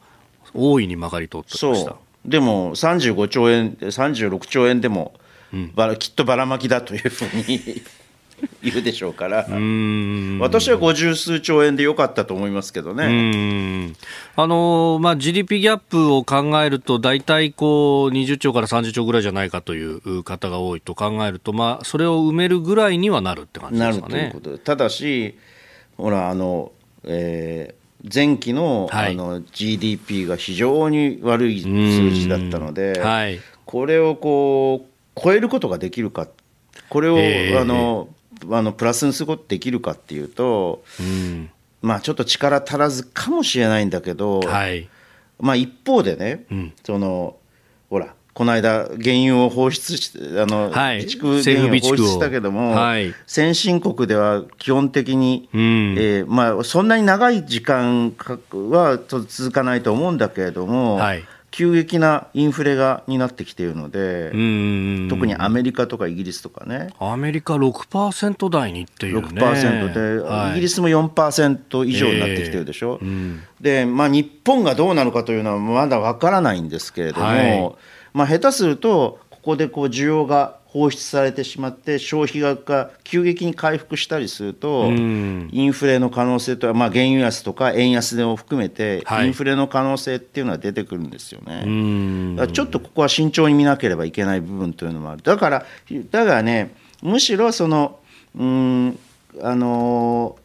[0.54, 1.98] 大いに曲がり通ってました。
[2.26, 5.14] でも35兆円、36兆円でも、
[5.54, 7.82] うん、きっとばらまきだというふうに
[8.62, 9.48] いるでしょうから。
[10.40, 13.94] 私は五十数兆円でよかったと思いますけどね。
[14.36, 24.34] あの、まあ、GDP ギャップを考えると大体こう20兆から30兆ぐらいじゃないかという方が多いと考えると、まあ、それを埋めるぐらいにはなるって感じですかね。
[24.64, 25.36] ただし
[25.98, 26.72] ほらあの、
[27.04, 27.80] えー
[28.14, 36.28] 前期のはい、あの GDP が非常に悪い数字だったので、はい、これをこう超えることができるか、
[36.90, 38.08] これを、えー、あの
[38.52, 41.50] あのプラスにすることできるかっていうと、うん、
[41.82, 44.90] まあちょっと力足らずかもしれないんだけど、はい、
[45.40, 47.38] まあ一方でね、うん、その
[47.90, 58.16] ほらこの間、原油を放出しあの、はい、備蓄原油を放出したけども、はい、先進国では基本的に、うん、えー、まあ、そんなに長い時間
[58.54, 64.30] は続かないと思うんだけれども、はい急激なインフレがになってきているので、
[65.10, 66.90] 特にアメリカとかイギリスとかね。
[67.00, 69.42] アメリカ6%台にっていうね。
[69.42, 73.00] 6%で、はい、イギリスも4%以上になってきてるでしょ。
[73.02, 77.76] えーうん、で、まあ、日本がどうなのかというのはまだわからないんですけれども、はい、
[78.14, 92.36] まあ、下手すると、ここでこう需要が放出されてしまって消費額が急激に回復したりすると、インフレの可能性とは、まあ、原油安とか円安を含めて、インフレの可能性っていうのは出てくるんですよね。
[92.36, 95.24] だからちょっとここは慎重に見なければいけない部分というのもある。
[95.24, 95.66] だから
[96.12, 97.98] だからねむしろその
[98.38, 99.00] うん
[99.42, 100.38] あの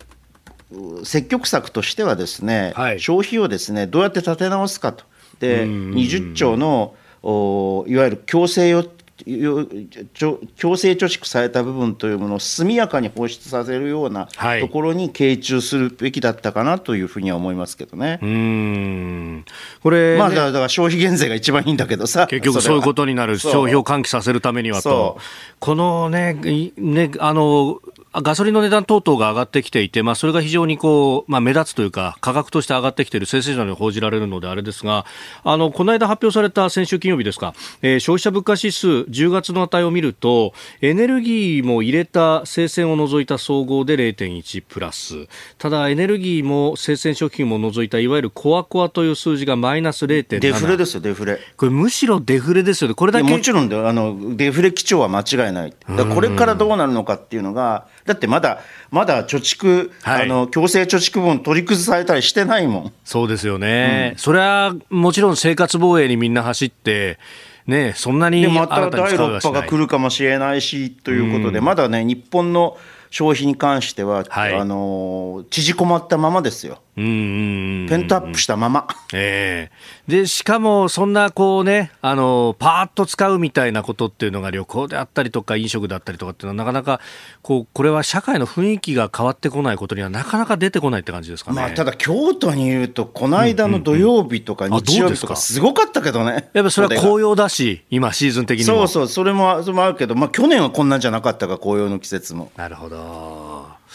[1.04, 5.04] 積極策としてはですね、はい、消費をですねどうやって立て直すかと。
[5.38, 8.86] で20兆のおいわゆる強制よ
[9.24, 14.28] 強制貯蓄された部分というものを速やかに放出させるような
[14.60, 18.18] ところに傾注するべきだったかなというふうには思いますけどね。
[18.22, 19.44] うん。
[19.82, 25.18] これ、ね、まあ、だから消費減税が一番いいんだけどさ、結局そういうことになる、消費を喚起させるためにはと、
[25.60, 26.34] このね、
[26.76, 27.80] ねあの
[28.22, 35.04] ガソリンの値段等々が上がってきていて、まあ、それが非常にこう、まあ、目立つというか、価格として上がってきている、生成者に報じられるのであれですが、
[35.42, 45.26] あの、この間発表された先週金曜日ですか、えー、消費者物価指数、10月の値を見ると、エネルギーも入れた生鮮を除いた総合で0.1プラス、
[45.58, 50.38] ただエネルギーも生鮮食品も除いた、いわゆるコアコアという数字がマイナス0.7。
[50.38, 51.40] デフレですよ、デフレ。
[51.56, 52.94] これむしろデフレですよね。
[52.94, 53.30] これだけ。
[53.30, 55.74] もちろんあの、デフレ基調は間違いない。
[56.14, 62.92] これからどうなるのかっていうのが、だってまだまだ貯蓄、はい、あの強制貯蓄分取り崩されたりしてないもん。
[63.04, 67.18] そうですよね、うん、それはもちろん生活防衛にみんな走って
[67.66, 72.76] ね、そんなにでまた第6波が来るかもしれないしということで、まだね、日本の
[73.10, 76.80] 消費に関しては、はい、あの縮こまったままですよ。
[76.96, 78.86] ペントアップしたまま。
[79.12, 87.00] えー、でしかも、そんなこうね、あのパーッと使うみたいなことっていうのが旅行であったりとか、飲食だったりとかっていうのは、なかなか
[87.42, 102.52] こうこれは社会の雰囲気が変わってこないことには、なかなか出てこないって感じですかね、まあ、ただ、京都にいると、この間の土曜日とか日曜日とか、すごかったけどね、やっぱそれは紅葉だし、今、シーズン的にそうそう、それもそれもあるけど、まあ、去年はこんなんじゃなかったか、紅葉の季節も。
[102.56, 103.53] なるほど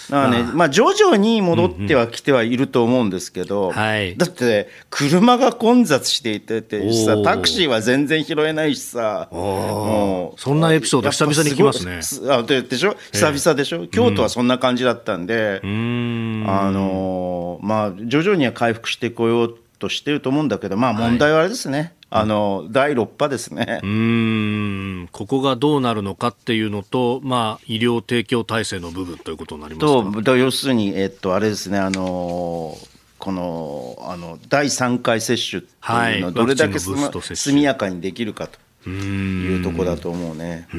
[0.10, 12.34] だからね、まあ、徐々に戻ってはきてはいると思うんですけど、はい、だって、車が混雑していててさ、タクシーは全然拾えないしさ、もうそんなエピソード、久々に聞きますね。
[12.34, 21.78] あででしょ、久々でしょ、京都はそんな感じだったんで、うん、あのまあ、徐々には回復してこようとしてると思うんだけど、まあ、問題はあれですね。
[21.78, 23.82] はいあの第6波ですね。
[23.84, 25.10] うん。
[25.12, 32.76] ここがどうなるのかっていうのと、まあ、医療提供体制の部分ということになりますと要するに、えっと、あれですね、あの
[33.20, 38.50] このあの第3回接種っていうのをどれだけ速やかにできるか
[38.84, 40.68] というところだと思うね。
[40.74, 40.78] う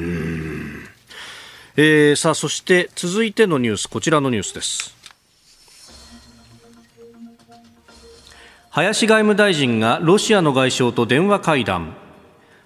[1.77, 5.00] えー、さあそして続いてのニュースこちらのニュースです。
[8.73, 12.00] 林外務大臣がロシアの外相と電話会談。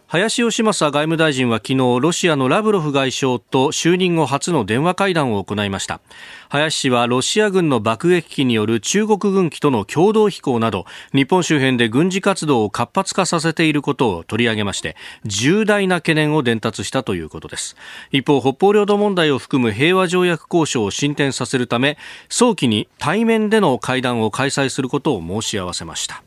[0.08, 6.00] 林芳正外務大臣は昨日ロシアのラブロフ外相と就任後初の電話会談を行いました。
[6.48, 17.76] 林氏はロシア軍の爆撃機による中国軍機との共同飛行など日本周辺で軍事活動を活発化させていることを取り上げまして重大な懸念を伝達したということです。
[18.12, 21.98] 一方北方領土問題を含む平和条約交渉を進展させるため
[22.30, 26.25] 早期に対面での会談を開催することを申し合わせました。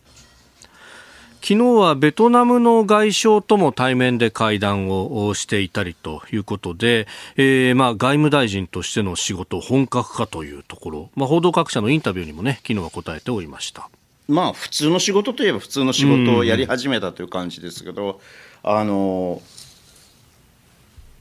[1.49, 7.07] 昨日はベトナムの外相とも対面で会談をしていたりということで、
[7.39, 13.89] えー、まあ外務大臣としての仕事本格化というところ、まあ、報道各社のインタビューにもね昨日は答えておりました。
[14.29, 18.21] まあ普通の仕事といえば普通の仕事をやり始めたという感じですけど、
[18.63, 19.41] あの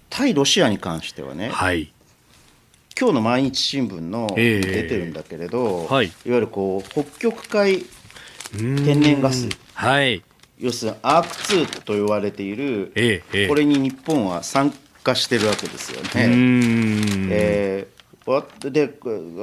[0.09, 1.93] 対ロシアに関してはね、はい、
[2.99, 7.85] 今日の毎日新聞の出てるんだけれど、えーはい、いわゆるこう北極海
[8.51, 10.23] 天然ガス、はい、
[10.57, 16.09] 要するにアーク2と言われている、ええ、これに日本は参加してるわけですよね。
[17.29, 18.91] えー、で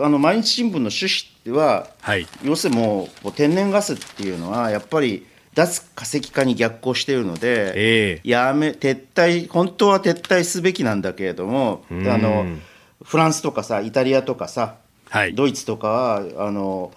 [0.02, 1.06] あの毎日新聞の趣
[1.46, 12.44] 旨は、はい、要するにもう天然ガスっていうのはやっぱり脱化石化に逆行しているので、えー、やめ撤退本当は撤退すべきなんだけれどもあの
[13.04, 14.74] フランスとかさイタリアとかさ、
[15.10, 16.92] はい、ドイツとかはあの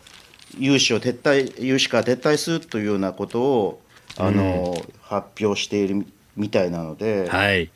[0.59, 3.81] 融資を撤退融資から撤退するというようなことを
[4.17, 7.69] あの、うん、発表しているみたいなので、はい、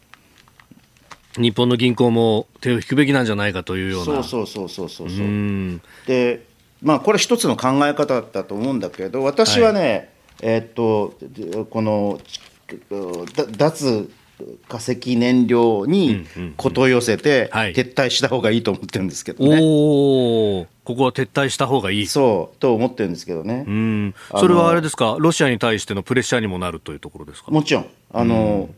[1.38, 4.24] 日本の銀行も手を引くべきなんじゃないかというような。
[4.24, 6.46] そうそうそうそうそうで
[6.82, 10.10] まあこれ一つの考え方だと思うんだけど私はね、はい、
[10.41, 12.20] えー、っとこの
[13.58, 14.10] 脱
[14.67, 16.25] 化石燃料に
[16.58, 19.60] こと寄せて撤退した方がいいと思ってるんですけどね。
[19.62, 22.08] おここは撤退した方がいい。
[22.08, 23.65] そうと思ってるんですけどね。
[23.67, 24.15] うん。
[24.32, 27.51] それはあれですか、ロシアに対してのプレッシャーにもなるというところですか？
[27.51, 27.86] もちろん。
[28.13, 28.69] あの、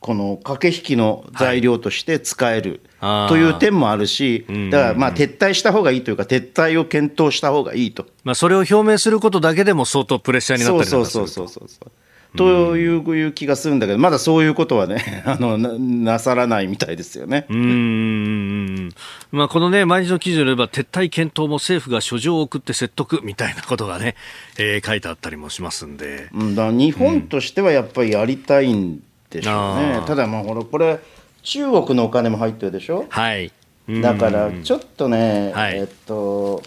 [0.00, 8.06] この駆け引きの材料として使える、という点もあるし、だからまあ撤退した方がいいというか、撤退を検討した方がいいと。
[8.22, 11.90] まあ、それを表明することだけでも相当プレッシャーになったりそうそうそうそうそう。
[12.36, 12.86] とい
[13.24, 17.46] う気がするんだけど、まだそういうことはね、 あのなさらないみたいですよね。
[17.48, 18.88] うん
[19.32, 24.14] まあ、このね、毎日の記事によれば、撤退検討も政府が書状を送って説得みたいなことがね、
[24.58, 26.28] えー、書いてあったりもしますんで。
[26.32, 29.96] うん、だ日本としてはやっぱりやりたいんでしょうね。
[29.98, 30.98] うん、ただ、まあ、ほら、これ、
[31.42, 33.06] 中国のお金も入ってるでしょ？
[33.08, 33.52] はい。
[33.88, 36.62] だから、ちょっとね、はい、えっと、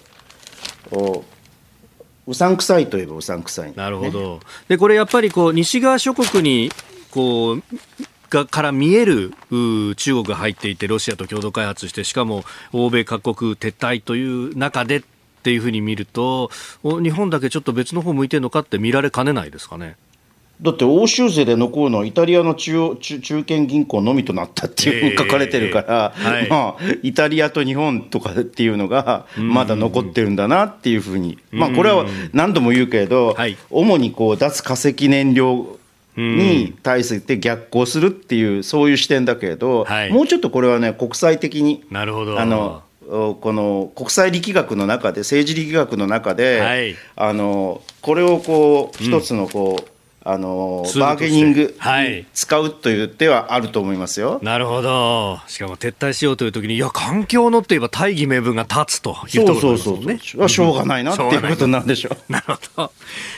[0.91, 1.23] お
[2.29, 4.39] うさんくさいといえばうさんくさい、ね、なるほど。
[4.67, 6.71] で、これやっぱりこう、西側諸国に、
[7.09, 7.63] こう、
[8.29, 9.33] がから見える
[9.95, 15.01] 中国が入っていて、ロシアと共同開発して、しかも欧米各国撤退という中でっ
[15.41, 16.51] ていうふうに見ると、
[16.83, 19.95] 日本だけちょっと別の方向いてるのかって見られかねないですかね。
[20.61, 35.77] だって欧州勢で残るのはイタリアの中央中中堅銀行のみとなったっていう書かれてるから、えーはい、まあ、イタリアと日本とかっていうのがまだ残ってるんだなっていうふうに、まあ、これは何度も言うけれど、はい、主にこう脱化石燃料
[36.17, 42.39] に対して逆行するっていうそういう視点だけれど、はい、もうちょっとこれはね国際的になるほど。
[42.39, 55.39] あのこの国際力学の中で政治力学の中で、はい、あのこれをこう一つのこう、うんあのバーゲニングに使うという手はあると思いますよ、はい、なるほど。
[55.47, 60.03] しかも撤退しようというときにいや環境のといえば大義名分が立つというところですねそう。
[60.03, 62.17] そうそうしょうがないなっていうことなんでしょう。
[62.31, 62.91] なるほど、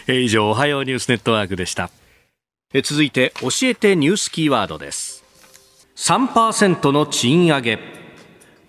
[0.07, 1.91] えー、以上おはようニュースネットワークでした。
[2.73, 5.23] え続いて教えてニュースキーワードです。
[5.97, 8.00] 3%の賃上げ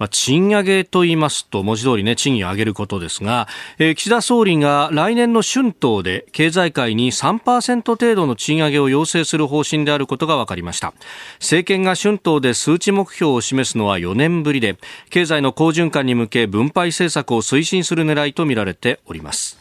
[0.02, 3.46] まあ、賃上げと言いますと文字通りね賃金を上げることですが、
[3.78, 10.92] えー、岸田総理が来年の春闘で経済界に3%程度の賃上げを要請する方針であることが分かりました。
[11.38, 14.76] 政権が春闘で数値目標を示すのは4年ぶりで
[15.10, 19.56] 経済の好循環に向け分配政策を推進する狙いとみられております。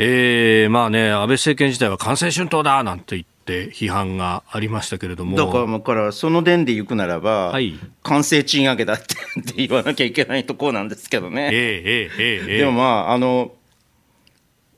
[0.00, 5.36] えー、まあね安倍政権時代は完成春闘だなんて言ってって批判がありましたけれども。
[5.36, 9.14] だからからその伝で行くならば、はい、完成賃上げだって
[9.56, 13.52] 言わなきゃいけないところなんですけどね、えーえーえー、でもまああの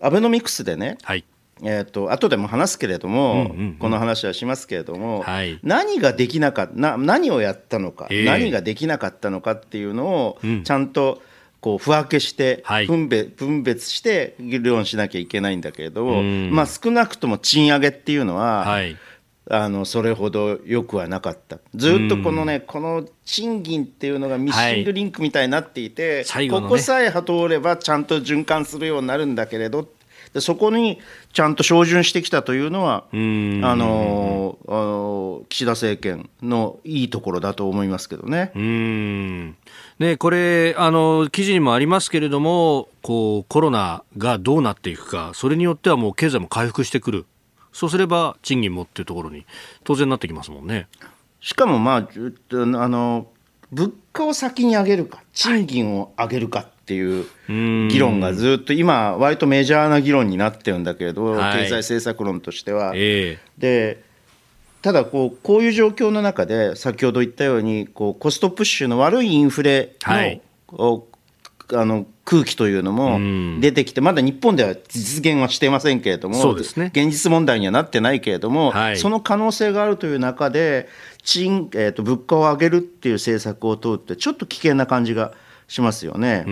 [0.01, 1.25] アベノミクスでね、はい。
[1.63, 11.21] えーと後でも話すけれども、うんうんうん、この話はしますけれども、はい、何ができなかった何をやったのか、えー、何ができなかったのかっていうのをちゃんと、
[11.61, 18.97] こう不分けして分別,、分別して議論しなきゃいけないんだけれど、まあ、少なくとも賃上げっていうのは、はい、
[19.51, 29.89] あのそれほどよくはなかった、ずっとこのね、この賃金っていうのがミッシングリンクみたいになっていて、ここさえ通ればちゃんと循環するようになるんだけれど
[30.33, 31.01] でそこに
[31.33, 38.53] ちゃんと照準してきたというのはあのあの岸田政権のいいところだと思いますけどね。
[38.55, 39.57] うん
[39.99, 47.27] ねこれあの記事にもありますけれどもこうコロナがどうなっていくかそれによってはもう経済も回復してくる
[47.73, 49.47] そうすれば賃金もっていうところに
[49.83, 50.87] 当然なってきますもんね。
[51.41, 52.09] しかもまああ
[52.89, 53.27] の
[53.73, 62.93] 物価を先に上げるか賃金を上げるか、はいっていう議論がずっと今、割とメジャーな議論になってるんだけど、はい、経済政策論としては。
[62.97, 64.03] えー、で
[64.83, 70.43] ただこう、こういう状況の中で、先ほど言ったようにこう、コストプッシュの悪いインフレの、はい、
[71.73, 80.89] あの空気というのも出てきて、まだ日本では実現はしていませんけれども、ね、現実問題にはなってないけれども、はい、その可能性があるという中で、
[81.23, 85.35] 賃えーと、と物価を上げるっていう政策を通って、ちょっと危険な感じが。
[85.71, 86.45] しますよね。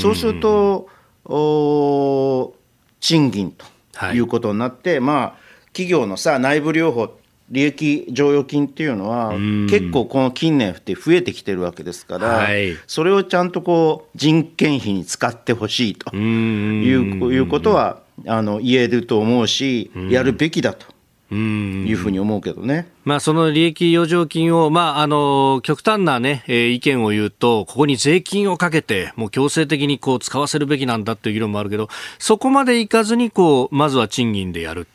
[0.00, 0.88] そうすると
[1.26, 2.54] お
[2.98, 3.66] 賃金と
[4.14, 4.18] い。
[4.20, 5.34] うことになって、はい、まあ
[5.66, 7.14] 企業のさ内部留保
[7.50, 9.34] 利益剰余金っていうのは
[9.68, 20.86] 結構この近年って増えてきてるわけですから、はい、それをちゃんとこう人件費に使ってほしいといういうことはあの言えると思うしやるべきだと
[21.34, 22.88] いうふうに思うけどね。
[23.04, 34.86] まあ、その利益余剰金を、まあ、あの、極端なね、えー、意見を言うと、ここに税金をかけて、もう強制的にこう使わせるべきなんだっていう議論もあるけど、そこまでいかずに、こう、まずは賃金でやる。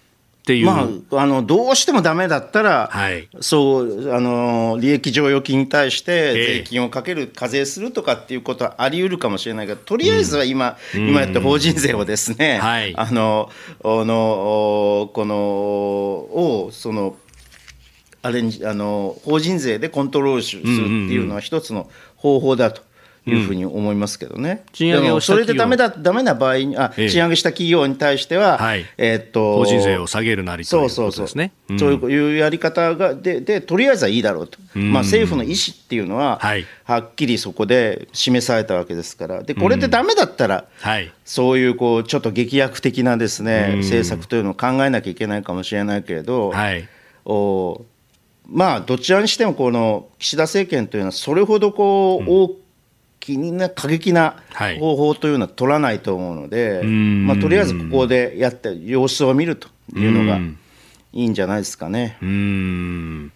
[0.50, 13.52] っていう、まあ、あのどうしてもだめだったら、はい、そうあの利益剰余金に対して税金をかける、課税するとかっていうことはあり得るかもしれないけど、とりあえずは今、うん、今やった法人税をですね、はい、あの
[13.84, 17.16] あのこのをその
[18.24, 22.89] あれにあの法人税でコントロールするっていうのは一つの方法だと。
[23.30, 31.52] いうふうに思いますけどね、うん、賃上げをそれでだめだダメな場合にあ、ええ、賃上げした企業に対しては、はい、えー、っと法人税を下げるなりということですね。
[31.78, 46.88] そういうやり方がででとりあえずはいいだろうと、うん、まあ、政府の意思っていうのは、はい、はっきりそこで示されたわけですから、でこれでだめだったら、はい、そういうこうちょっと劇薬的なですね、政策というのを考えなきゃいけないかもしれないけれど、はい、
[47.26, 47.86] お
[48.52, 52.56] まあ、どちらにしてもこの岸田政権というのは、それほどこう、大
[53.20, 54.42] 気にな過激な
[54.80, 60.40] 方法というのは取らないと思うので、はい、まあ、とりあえずここでやって様子を見るというのが
[61.14, 62.18] いいんじゃないですかね。
[62.22, 63.32] うん。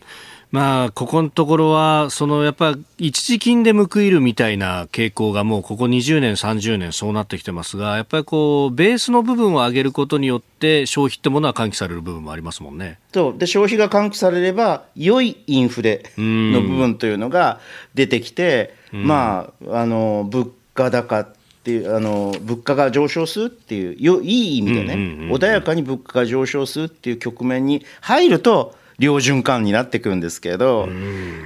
[0.54, 13.00] まあ、ここのところは、そのやっぱ一時金で報いるみたいな傾向がもうここ20年、30年そうなってきてますが、やっぱりこう、ベースの部分を上げることによって消費ってものは喚起される部分もありますもんね。
[13.12, 13.38] そう。
[13.40, 17.60] で消費が喚起されれば、良いインフレの部分というのが
[17.96, 21.28] 出てきて、まあ、あの物価高っ
[21.64, 24.94] ていうあの物価が上昇するっていうよいい意味でね、
[25.30, 30.88] 穏やかに物価が上昇するっていう局面に入ると良循環になってくるんですけど、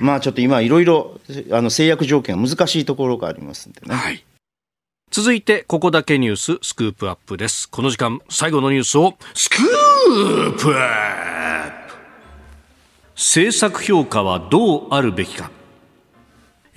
[0.01, 1.19] まあちょっと今いろいろ
[1.51, 3.95] あの制約条件が難しいところがありますんでね。
[3.95, 4.23] はい。
[5.09, 7.69] 続いて、ここだけニューススクープアップです。
[7.69, 10.75] この時間、最後のニュースをスクープ。
[13.15, 15.49] 政策評価はどうあるべきか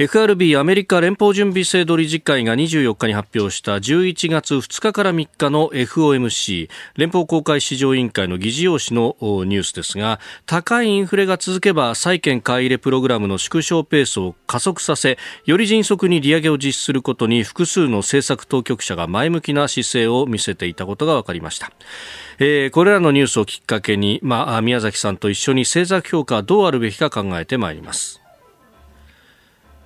[0.00, 21.72] FRB アメリカ連邦準備制度理事会が24日に発表した11月2日から3日の FOMC 連邦公開市場委員会の議事要旨のニュースですが高いインフレが続けば債券買い入れプログラムの縮小ペースを加速させより迅速に利上げを実施することに複数の政策当局者が前向きな姿勢を見せていたことが分かりました。
[22.38, 28.22] えー、これらのニュースをきっかけに、まあ、宮崎さんと一緒に政策評価はどうあるべきか考えてまいります。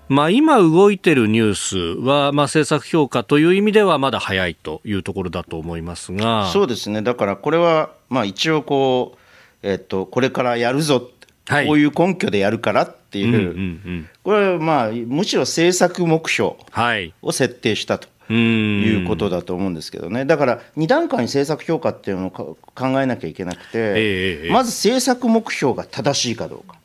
[0.08, 6.50] まあ、今動いているニュースは、まあ、政策評価という意味ではまだ早いというところだと思いますが。
[6.52, 9.18] そうですね、だからこれは、まあ、一応こう、
[9.62, 11.10] えっと、これからやるぞ、
[11.46, 16.56] はい、こういう根拠でやるからっていう、うんうんうん、これは、まあ、むしろ政策目標
[17.22, 18.08] を設定したと。
[18.32, 22.56] いうことだと思うんですけどね、だから2段階に政策評価っていうのを考
[23.00, 26.76] えなきゃいけなくて、えー、まず政策目標が正しいかどうか。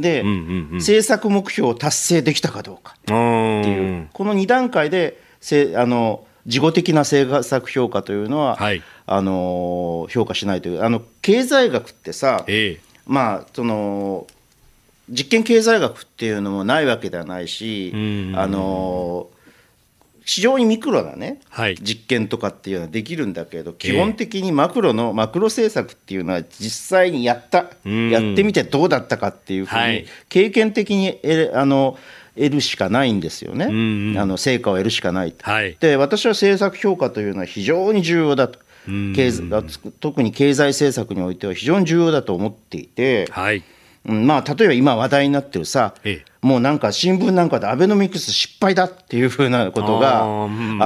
[0.00, 2.96] で、うんうんうん、政策目標を達成できたかどうか。
[3.00, 14.26] っていう、この2段階でせあの事後的な政策評価というのは、はい、あの評価しないという、あの経済学ってさ、えー、まあその
[15.10, 17.92] 実験経済学っていうのもないわけではないし、
[18.34, 19.28] あの
[20.28, 31.18] 非常にミクロなね、はい、実験とかっていうのはできるんだけど基本的にマクロの、マクロ政策っていうのは実際にやった、やってみてどうだったかっていうふうに、経験的に
[31.54, 31.96] あの
[32.34, 39.32] 得るしかないんですよね、うんうん、あの成果を得るしかない、はい、で私は政策評価というのは非常に重要だと、経
[39.98, 43.64] 特に経済政策においては非常に重要だと思っていて、はい
[44.08, 50.26] うん、まあ例えば今話題になってるさ、ええ、もうなんか新聞なんかでアベノミクス失敗だっていうふうなことがあ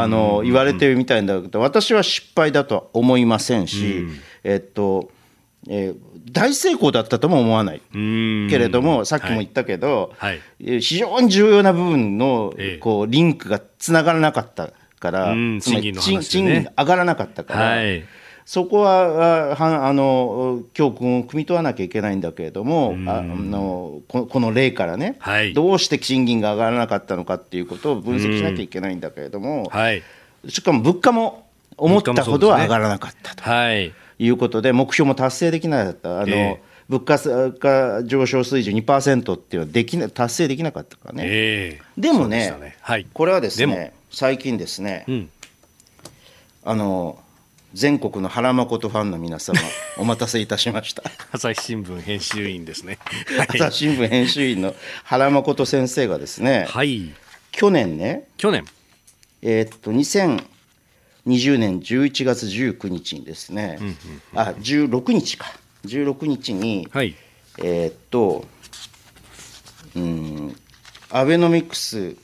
[0.06, 4.04] の言われてるみたいだけど私は失敗だとは思いませんし、
[4.42, 5.10] えっと
[5.68, 5.96] えー、
[6.32, 7.82] 大成功だったとも思わない。
[7.92, 10.40] けれどもさっきも言ったけど、はい。
[10.64, 17.60] はい、非常に重要な部分のこうリンクがつながらなかったから、つまり賃金が上がらなかったから。
[17.60, 18.04] はい
[18.44, 30.02] そこはあの教訓を汲み取らなきゃいけないんだけれども、あのこの例からね、はい、どうして賃金が上がらなかったのかっていうことを分析しなきゃいけないんだけれども、はい、
[30.48, 33.92] しかも物価も思ったほどは上がらなかったと、ね、い。
[34.28, 36.20] うことで、目標も達成できなかった。
[36.20, 37.00] あの、えー物
[37.58, 42.76] 価上昇水準2%っていうのはできな達成できなかったからね、えー、でもね、ね。
[42.82, 45.30] はい、これはですね最近ですね、うん、
[46.64, 47.18] あの
[47.74, 49.58] 全国の原誠ファンの皆様
[49.96, 51.02] お待たせいたしました。
[51.30, 52.98] 朝日新聞編集員ですね、
[53.36, 57.12] はい、朝日新聞編集員の原誠先生がですね、はい、
[57.50, 58.64] 去年ね去年。
[59.40, 63.92] えー、っと2020年11月19日にですね、うんうん
[64.34, 65.52] うん、あ16日か。
[65.86, 67.16] 16日に、はい、
[67.58, 68.46] えー、っと
[69.96, 70.56] うん
[71.10, 72.16] アベノミクス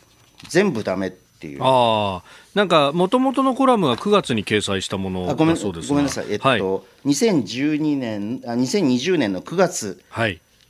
[0.49, 1.63] 全部ダメっていう。
[1.63, 6.61] ああなんか、もともとのコラムは9月に掲載したものだそうですごめんなさい、えっと、はい、
[7.07, 10.03] 2012年あ、2020年の9月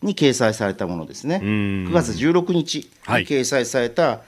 [0.03, 2.87] に掲載されたものですね、はい、9月16日に
[3.25, 4.19] 掲載された、はい、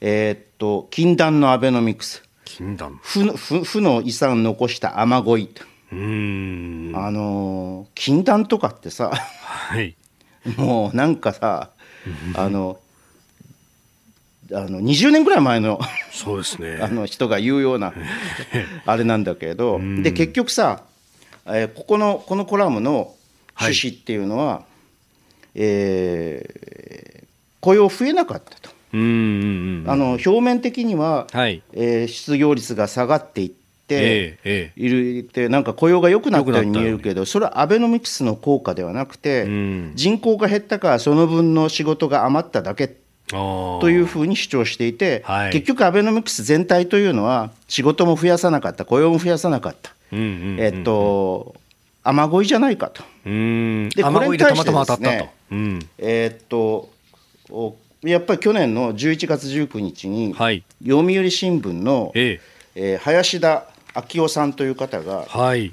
[0.00, 2.98] えー、っと、禁断のアベノミクス、禁断。
[3.00, 5.50] 負負負の遺産残した雨乞い。
[5.92, 6.92] うん。
[6.96, 9.96] あの禁断とかってさ、はい、
[10.58, 11.70] もうなんかさ
[12.34, 12.80] あの
[14.52, 15.80] あの20年ぐらい前の
[16.12, 17.94] そうです、ね、 あの人が言うような
[18.84, 20.82] あれなんだけれど、で結局さ、
[21.46, 23.14] えー、ここのこのコラムの
[23.58, 24.64] 趣旨っていうのは、はい、
[25.54, 27.26] えー、
[27.60, 28.74] 雇用増えなかったと。
[28.94, 39.46] あの表面的には、はい、えー、失業率が下がっていって、えー、いるってなんか雇用が良くなったように見えるけどそれはアベノミクスの効果ではなくて、
[39.94, 42.96] 人口が減ったからその分の仕事が余っただけ
[43.80, 51.54] というふうに主張していて、はい、結局、アベノミクス全体というのは、仕事も増やさなかった、雇用も増やさなかった、えっと、
[52.02, 53.02] 雨乞いじゃないかと。
[53.02, 56.90] で、これに対してですね、うん、えっと、
[58.02, 62.54] やっぱり去年の11月19日に、はい、読売新聞の、ええ。
[62.76, 65.72] えー、林田昭夫さんという方が、はい、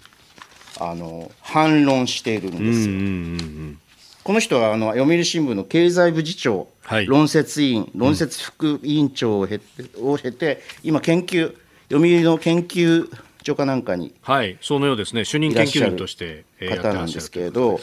[0.80, 2.66] あの反論しているんですよ。
[2.66, 3.81] うんうんうん
[4.24, 9.66] この人はあの読売新聞の経済部次長、はい、論説委員、論説副委員長を経て,、
[10.00, 11.56] を経て今、研究、
[11.90, 13.10] 読売の研究
[13.44, 17.80] 所かなんかに、はい、そのようですね、主任研究員として方なんですけれど、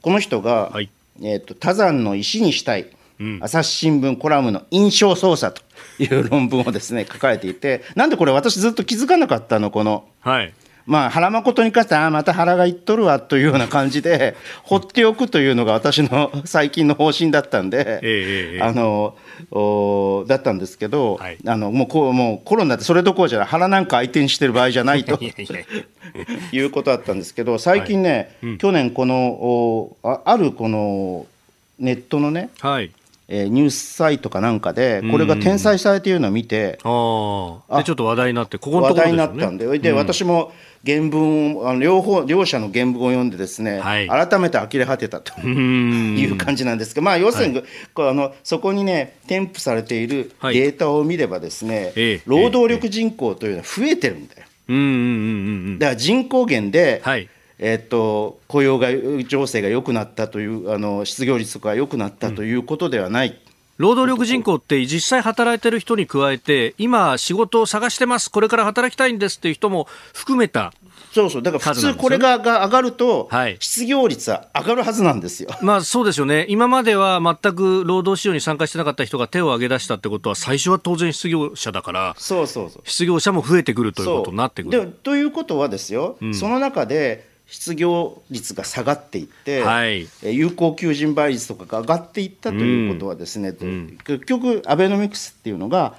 [0.00, 0.88] この人が、はい、
[1.20, 2.86] えーと、多山の石にしたい、
[3.20, 5.60] うん、朝日新聞コラムの印象操作
[5.98, 10.08] という論文をですね書かれていて、なんでこれ、私ずっと気づかなかったの、この。
[10.20, 10.54] はい
[10.88, 19.14] まあ、原誠に関しては、あまた原が言っとるわというような感じで、放っておくというのが私の 最近の方針だったんで、えあの
[19.50, 25.18] おだったんですけど、はい、あのもうこうもうコロナってそれどころじゃない、腹なんか相手にしてる場合じゃないと
[26.52, 28.50] いうことだったんですけど、最近ね、はい。
[28.52, 31.26] うん、去年、このおあ、あるこの
[31.78, 32.90] ネットのね、はい
[33.30, 37.78] えー、ニュースサイトかなんかで、これが転載されているのを見て、うん、あ。
[37.78, 40.52] でちょっと話題になって、ここのところ、ね、話題になったんで、で、うん、私も
[40.86, 47.64] 原文をあの両方両者の原文を読んでですね、はい、改めて呆れ果てたと いう感じなんですが、まあ、要するに、はい、
[47.96, 54.42] あのそこにね添付されているデータを見ればですね、はい、労働力人口というのは増えてるんだよ。
[55.78, 57.28] だから人口減で、はい
[57.58, 58.88] えー、っと雇用が
[59.24, 63.28] 情勢が良くなったというあの失業率とか良くなったということではない。
[63.28, 63.48] うん
[63.78, 70.72] 労働力人口って実際働いてる人に加えて、今、仕事を探してます、これから働きたいんですっていう人も含めた
[71.12, 73.30] そうそう、だから普通これがが上がると、
[73.60, 75.50] 失業率は上がるはずなんですよ。
[75.62, 82.82] まあそうですよね、今までは全く労働市場に参加してなかった人が手を挙げ出したってことは、最初は当然失業者だから、そうそうそう。
[82.84, 84.98] 失業者も増えてくるということになってくる。
[85.04, 95.96] ということはですよ、うん、その中で、失業率が下がっていって、はい、有効求人倍率とかが上がっていったということはですね、うん、結局アベノミクスっていうのが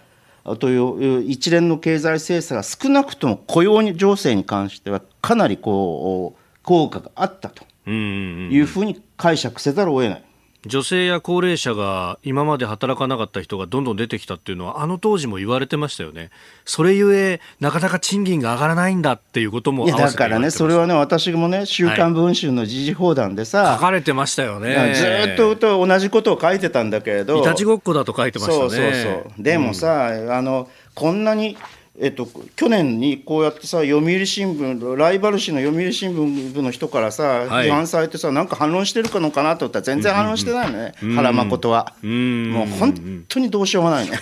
[0.59, 10.23] という一連の経済政策が少なくとも雇用情勢に関してはかなりこう効果があったというふうに解釈せざるを得ない。
[10.65, 16.31] 女性や高齢者が今まで働かなかった人がどんどん出てきたっていうのはあの当時も言われてましたよね。
[16.65, 24.93] それゆえなかなか賃金が上がらないんだっていうこともだからねそれはね私もね週刊文春の時事報道でさ、はい、書かれてましたよね。
[24.95, 27.39] ずっとと同じことを書いてたんだけれど。
[27.39, 28.69] いたちごっこだと書いてましたね。
[28.69, 29.41] そうそうそう。
[29.41, 31.57] でもさ、うん、あのこんなに
[32.01, 44.17] えっと、去年にこうやってさ読売新聞ライバル誌の読売新聞の人からさ、はい、批判されてさなんか反論してるのかなと思ったら全然反論してないのね、うんうん、原誠は、うん、もう本当にどうしようもないね。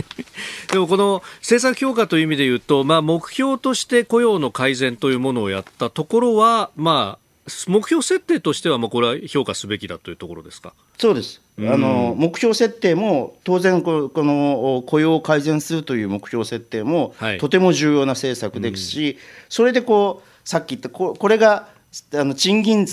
[0.70, 7.25] でもこの政策評価という意味で言うと、まあ、目標として雇用の改善というものをやったところは、まあ、
[7.68, 10.72] 目標設定としては、まあ、これは評価すべきだというところですか？
[10.98, 19.18] そうです、あの目標設定も、当然こ、この雇用を改善するという目標設定も、とても重要な政策ですし、
[19.48, 21.68] それでこう、さっき言ったこ、これが
[22.14, 22.86] あの賃金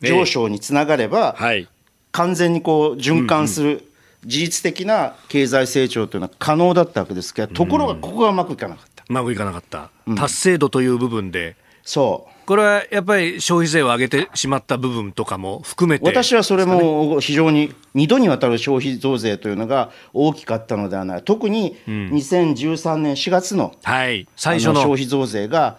[0.00, 1.68] 上昇につながれば、はい、
[2.12, 3.68] 完全にこう循環する。
[3.68, 3.82] うんうん。
[4.24, 9.04] 事実的な経済成長というのは可能だったわけですけど、ところがここがうまくいかなかった。
[9.08, 11.54] うまくいかなかった、達成度という部分で。
[11.84, 25.76] そうこれはやっぱり消費税を上げてしまった部分とかも含めて、ね、私はそれも非常に2度にわたる消費増税というのが大きかったのではない、特に2013年4月の,、はい、最初の消費増税が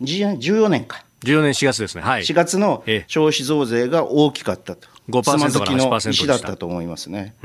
[0.00, 1.04] 14年か。
[1.22, 7.36] 14年4月ですね、はい、4月の消費増税が大きかったと、5%から8%のだったと思いますね。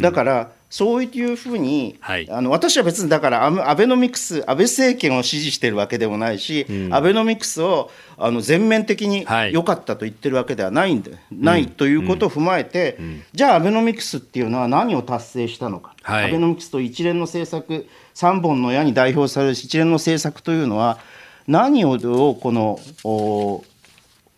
[0.00, 21.00] だからそういうふうに、はい、あの私は別にだからアベノミクス、安倍政権を支持しているわけでもないし、うん、アベノミクスをあの全面的に良かったと言ってるわけではないんで、はい、ないということを踏まえて、うん、じゃあ、アベノミクスっていうのは何を達成したのか、はい、アベノミクスと一連の政策、3本の矢に代表される一連の政策というのは、
[21.48, 22.78] 何をこの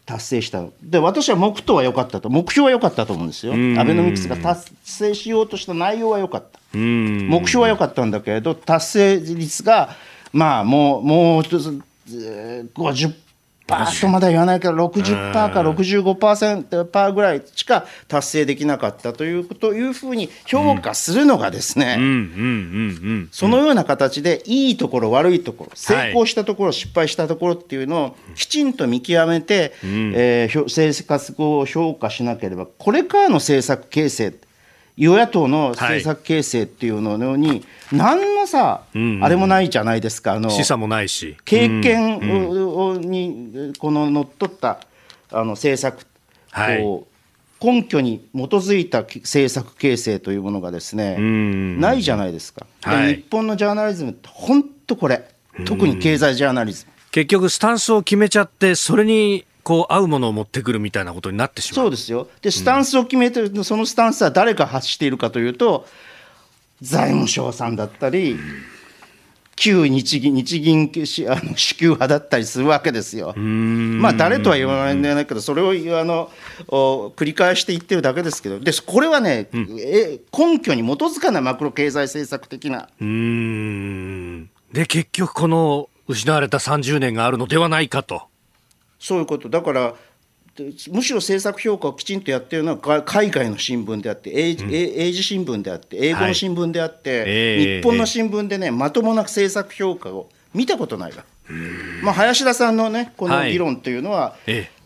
[0.04, 0.64] 達成した。
[0.82, 2.28] で私は目途は良かったと。
[2.28, 3.52] 目標は良かったと思うんですよ。
[3.52, 6.60] アベノミクスが達成しようとした内容は良かった。
[6.74, 9.96] 目標は良かったんだけれど達成率が
[10.32, 13.12] まあもうもう50
[13.72, 21.94] パーとまだ言わないけど60%か65%パーぐらいしか達成できなかったというこというふうに評価するのがですね
[23.32, 34.34] そのような形でいいところ悪いところ成功したところ、失敗したところっていうのをきちんと見極めて、えー、政策を評価しなければこれからの政策形成
[35.02, 42.20] 与野党の政策形成っていうのに、はい、何のさ、うんうん、あれもないじゃないですか、あの示唆もないし、経験
[43.00, 44.78] にこののっとった
[45.32, 46.06] あの政策、
[46.52, 47.04] はい、
[47.60, 55.28] 根拠に基づいた政策形成というものがですね、ないじゃないですか、はい、日本のジャーナリズムって、本当これ、
[55.64, 56.92] 特に経済ジャーナリズム。
[57.10, 61.86] 結局、スタンスを決めちゃって、それにこう合うものを持ってくるみたいなことになってしまう。
[61.86, 65.86] そうですよ、でスタンスを決めてる、うん、そのスタンスは誰が発しているかというと、
[66.80, 68.36] 財務省さんだったり、
[69.54, 70.90] 旧日銀日銀
[71.28, 73.34] あの支給派だったりするわけですよ。
[73.36, 76.30] まあ誰とは言わないけど、それをあの
[76.66, 82.88] 繰り返して言ってるだけですけど、でこれはね、うん、え根拠に基づかないマクロ経済政策的な。
[83.00, 84.50] うん。
[84.72, 88.31] で結局この失われた30年があるのではないかと。
[89.02, 89.48] そういうこと。
[89.50, 89.94] だから
[90.90, 101.24] むしろ政策評価をきちんとやっているのは海外の新聞であって英,、うん、英字新聞であって英語の新聞であって、日本の新聞でねまともな政策評価を見たことないわ。
[102.02, 104.36] まあ、林田さんのねこの議論というのは、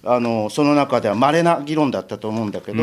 [0.05, 2.83] あのその中では稀な議論だったと思うんだけど。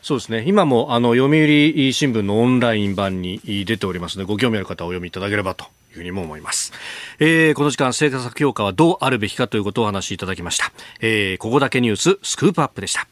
[0.00, 0.44] そうですね。
[0.46, 5.66] 今もあの読売新聞のオンライン版に出ておりますのでご興味ある方はお読みいただければと
[5.98, 6.72] いうふうにも思います、
[7.18, 13.06] えー、この時間政策評価はどうあるべきかということをお話しいただきました、えー、ここだけニューススクープアップでした。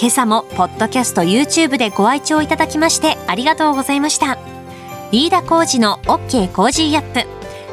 [0.00, 4.38] 今朝もポッドキャスト YouTube でご愛聴いただきましてありがとうございました。
[5.10, 6.52] 飯田浩司の OK!
[6.52, 7.28] Cozy up!。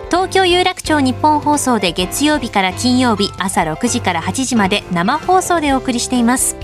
[0.10, 6.56] 東京有楽町ニッポン放送で月曜日から金曜日朝6時から8時まで生放送でお送りしています。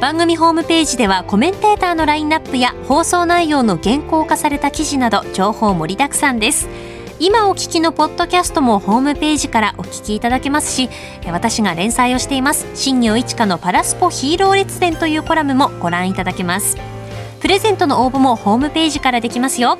[0.00, 6.68] 番組ホームページではコメンテーターのラインナップや放送内容の原稿化された記事など情報盛りだくさんです。
[7.18, 10.90] 今お聞きのポッドキャストもホームページからお聞きいただけますし
[11.24, 16.76] 私が連載をしています新業一華のパラスポヒーロー列伝というコラムもご覧いただけます。
[17.40, 19.78] プレゼントの応募もホームページからできますよ。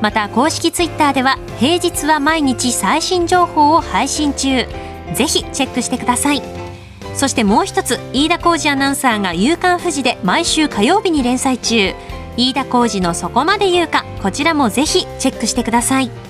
[0.00, 4.66] また公式ツイッターでは平日は毎日最新情報を配信中。
[5.14, 6.59] ぜひチェックしてください。
[7.14, 11.94] そしてもう一つ飯田浩二アナウンサーが「夕刊富士」で毎週火曜日に連載中。
[12.36, 16.29] 飯田浩二の「そこまで言うか」こちらもぜひチェックしてください。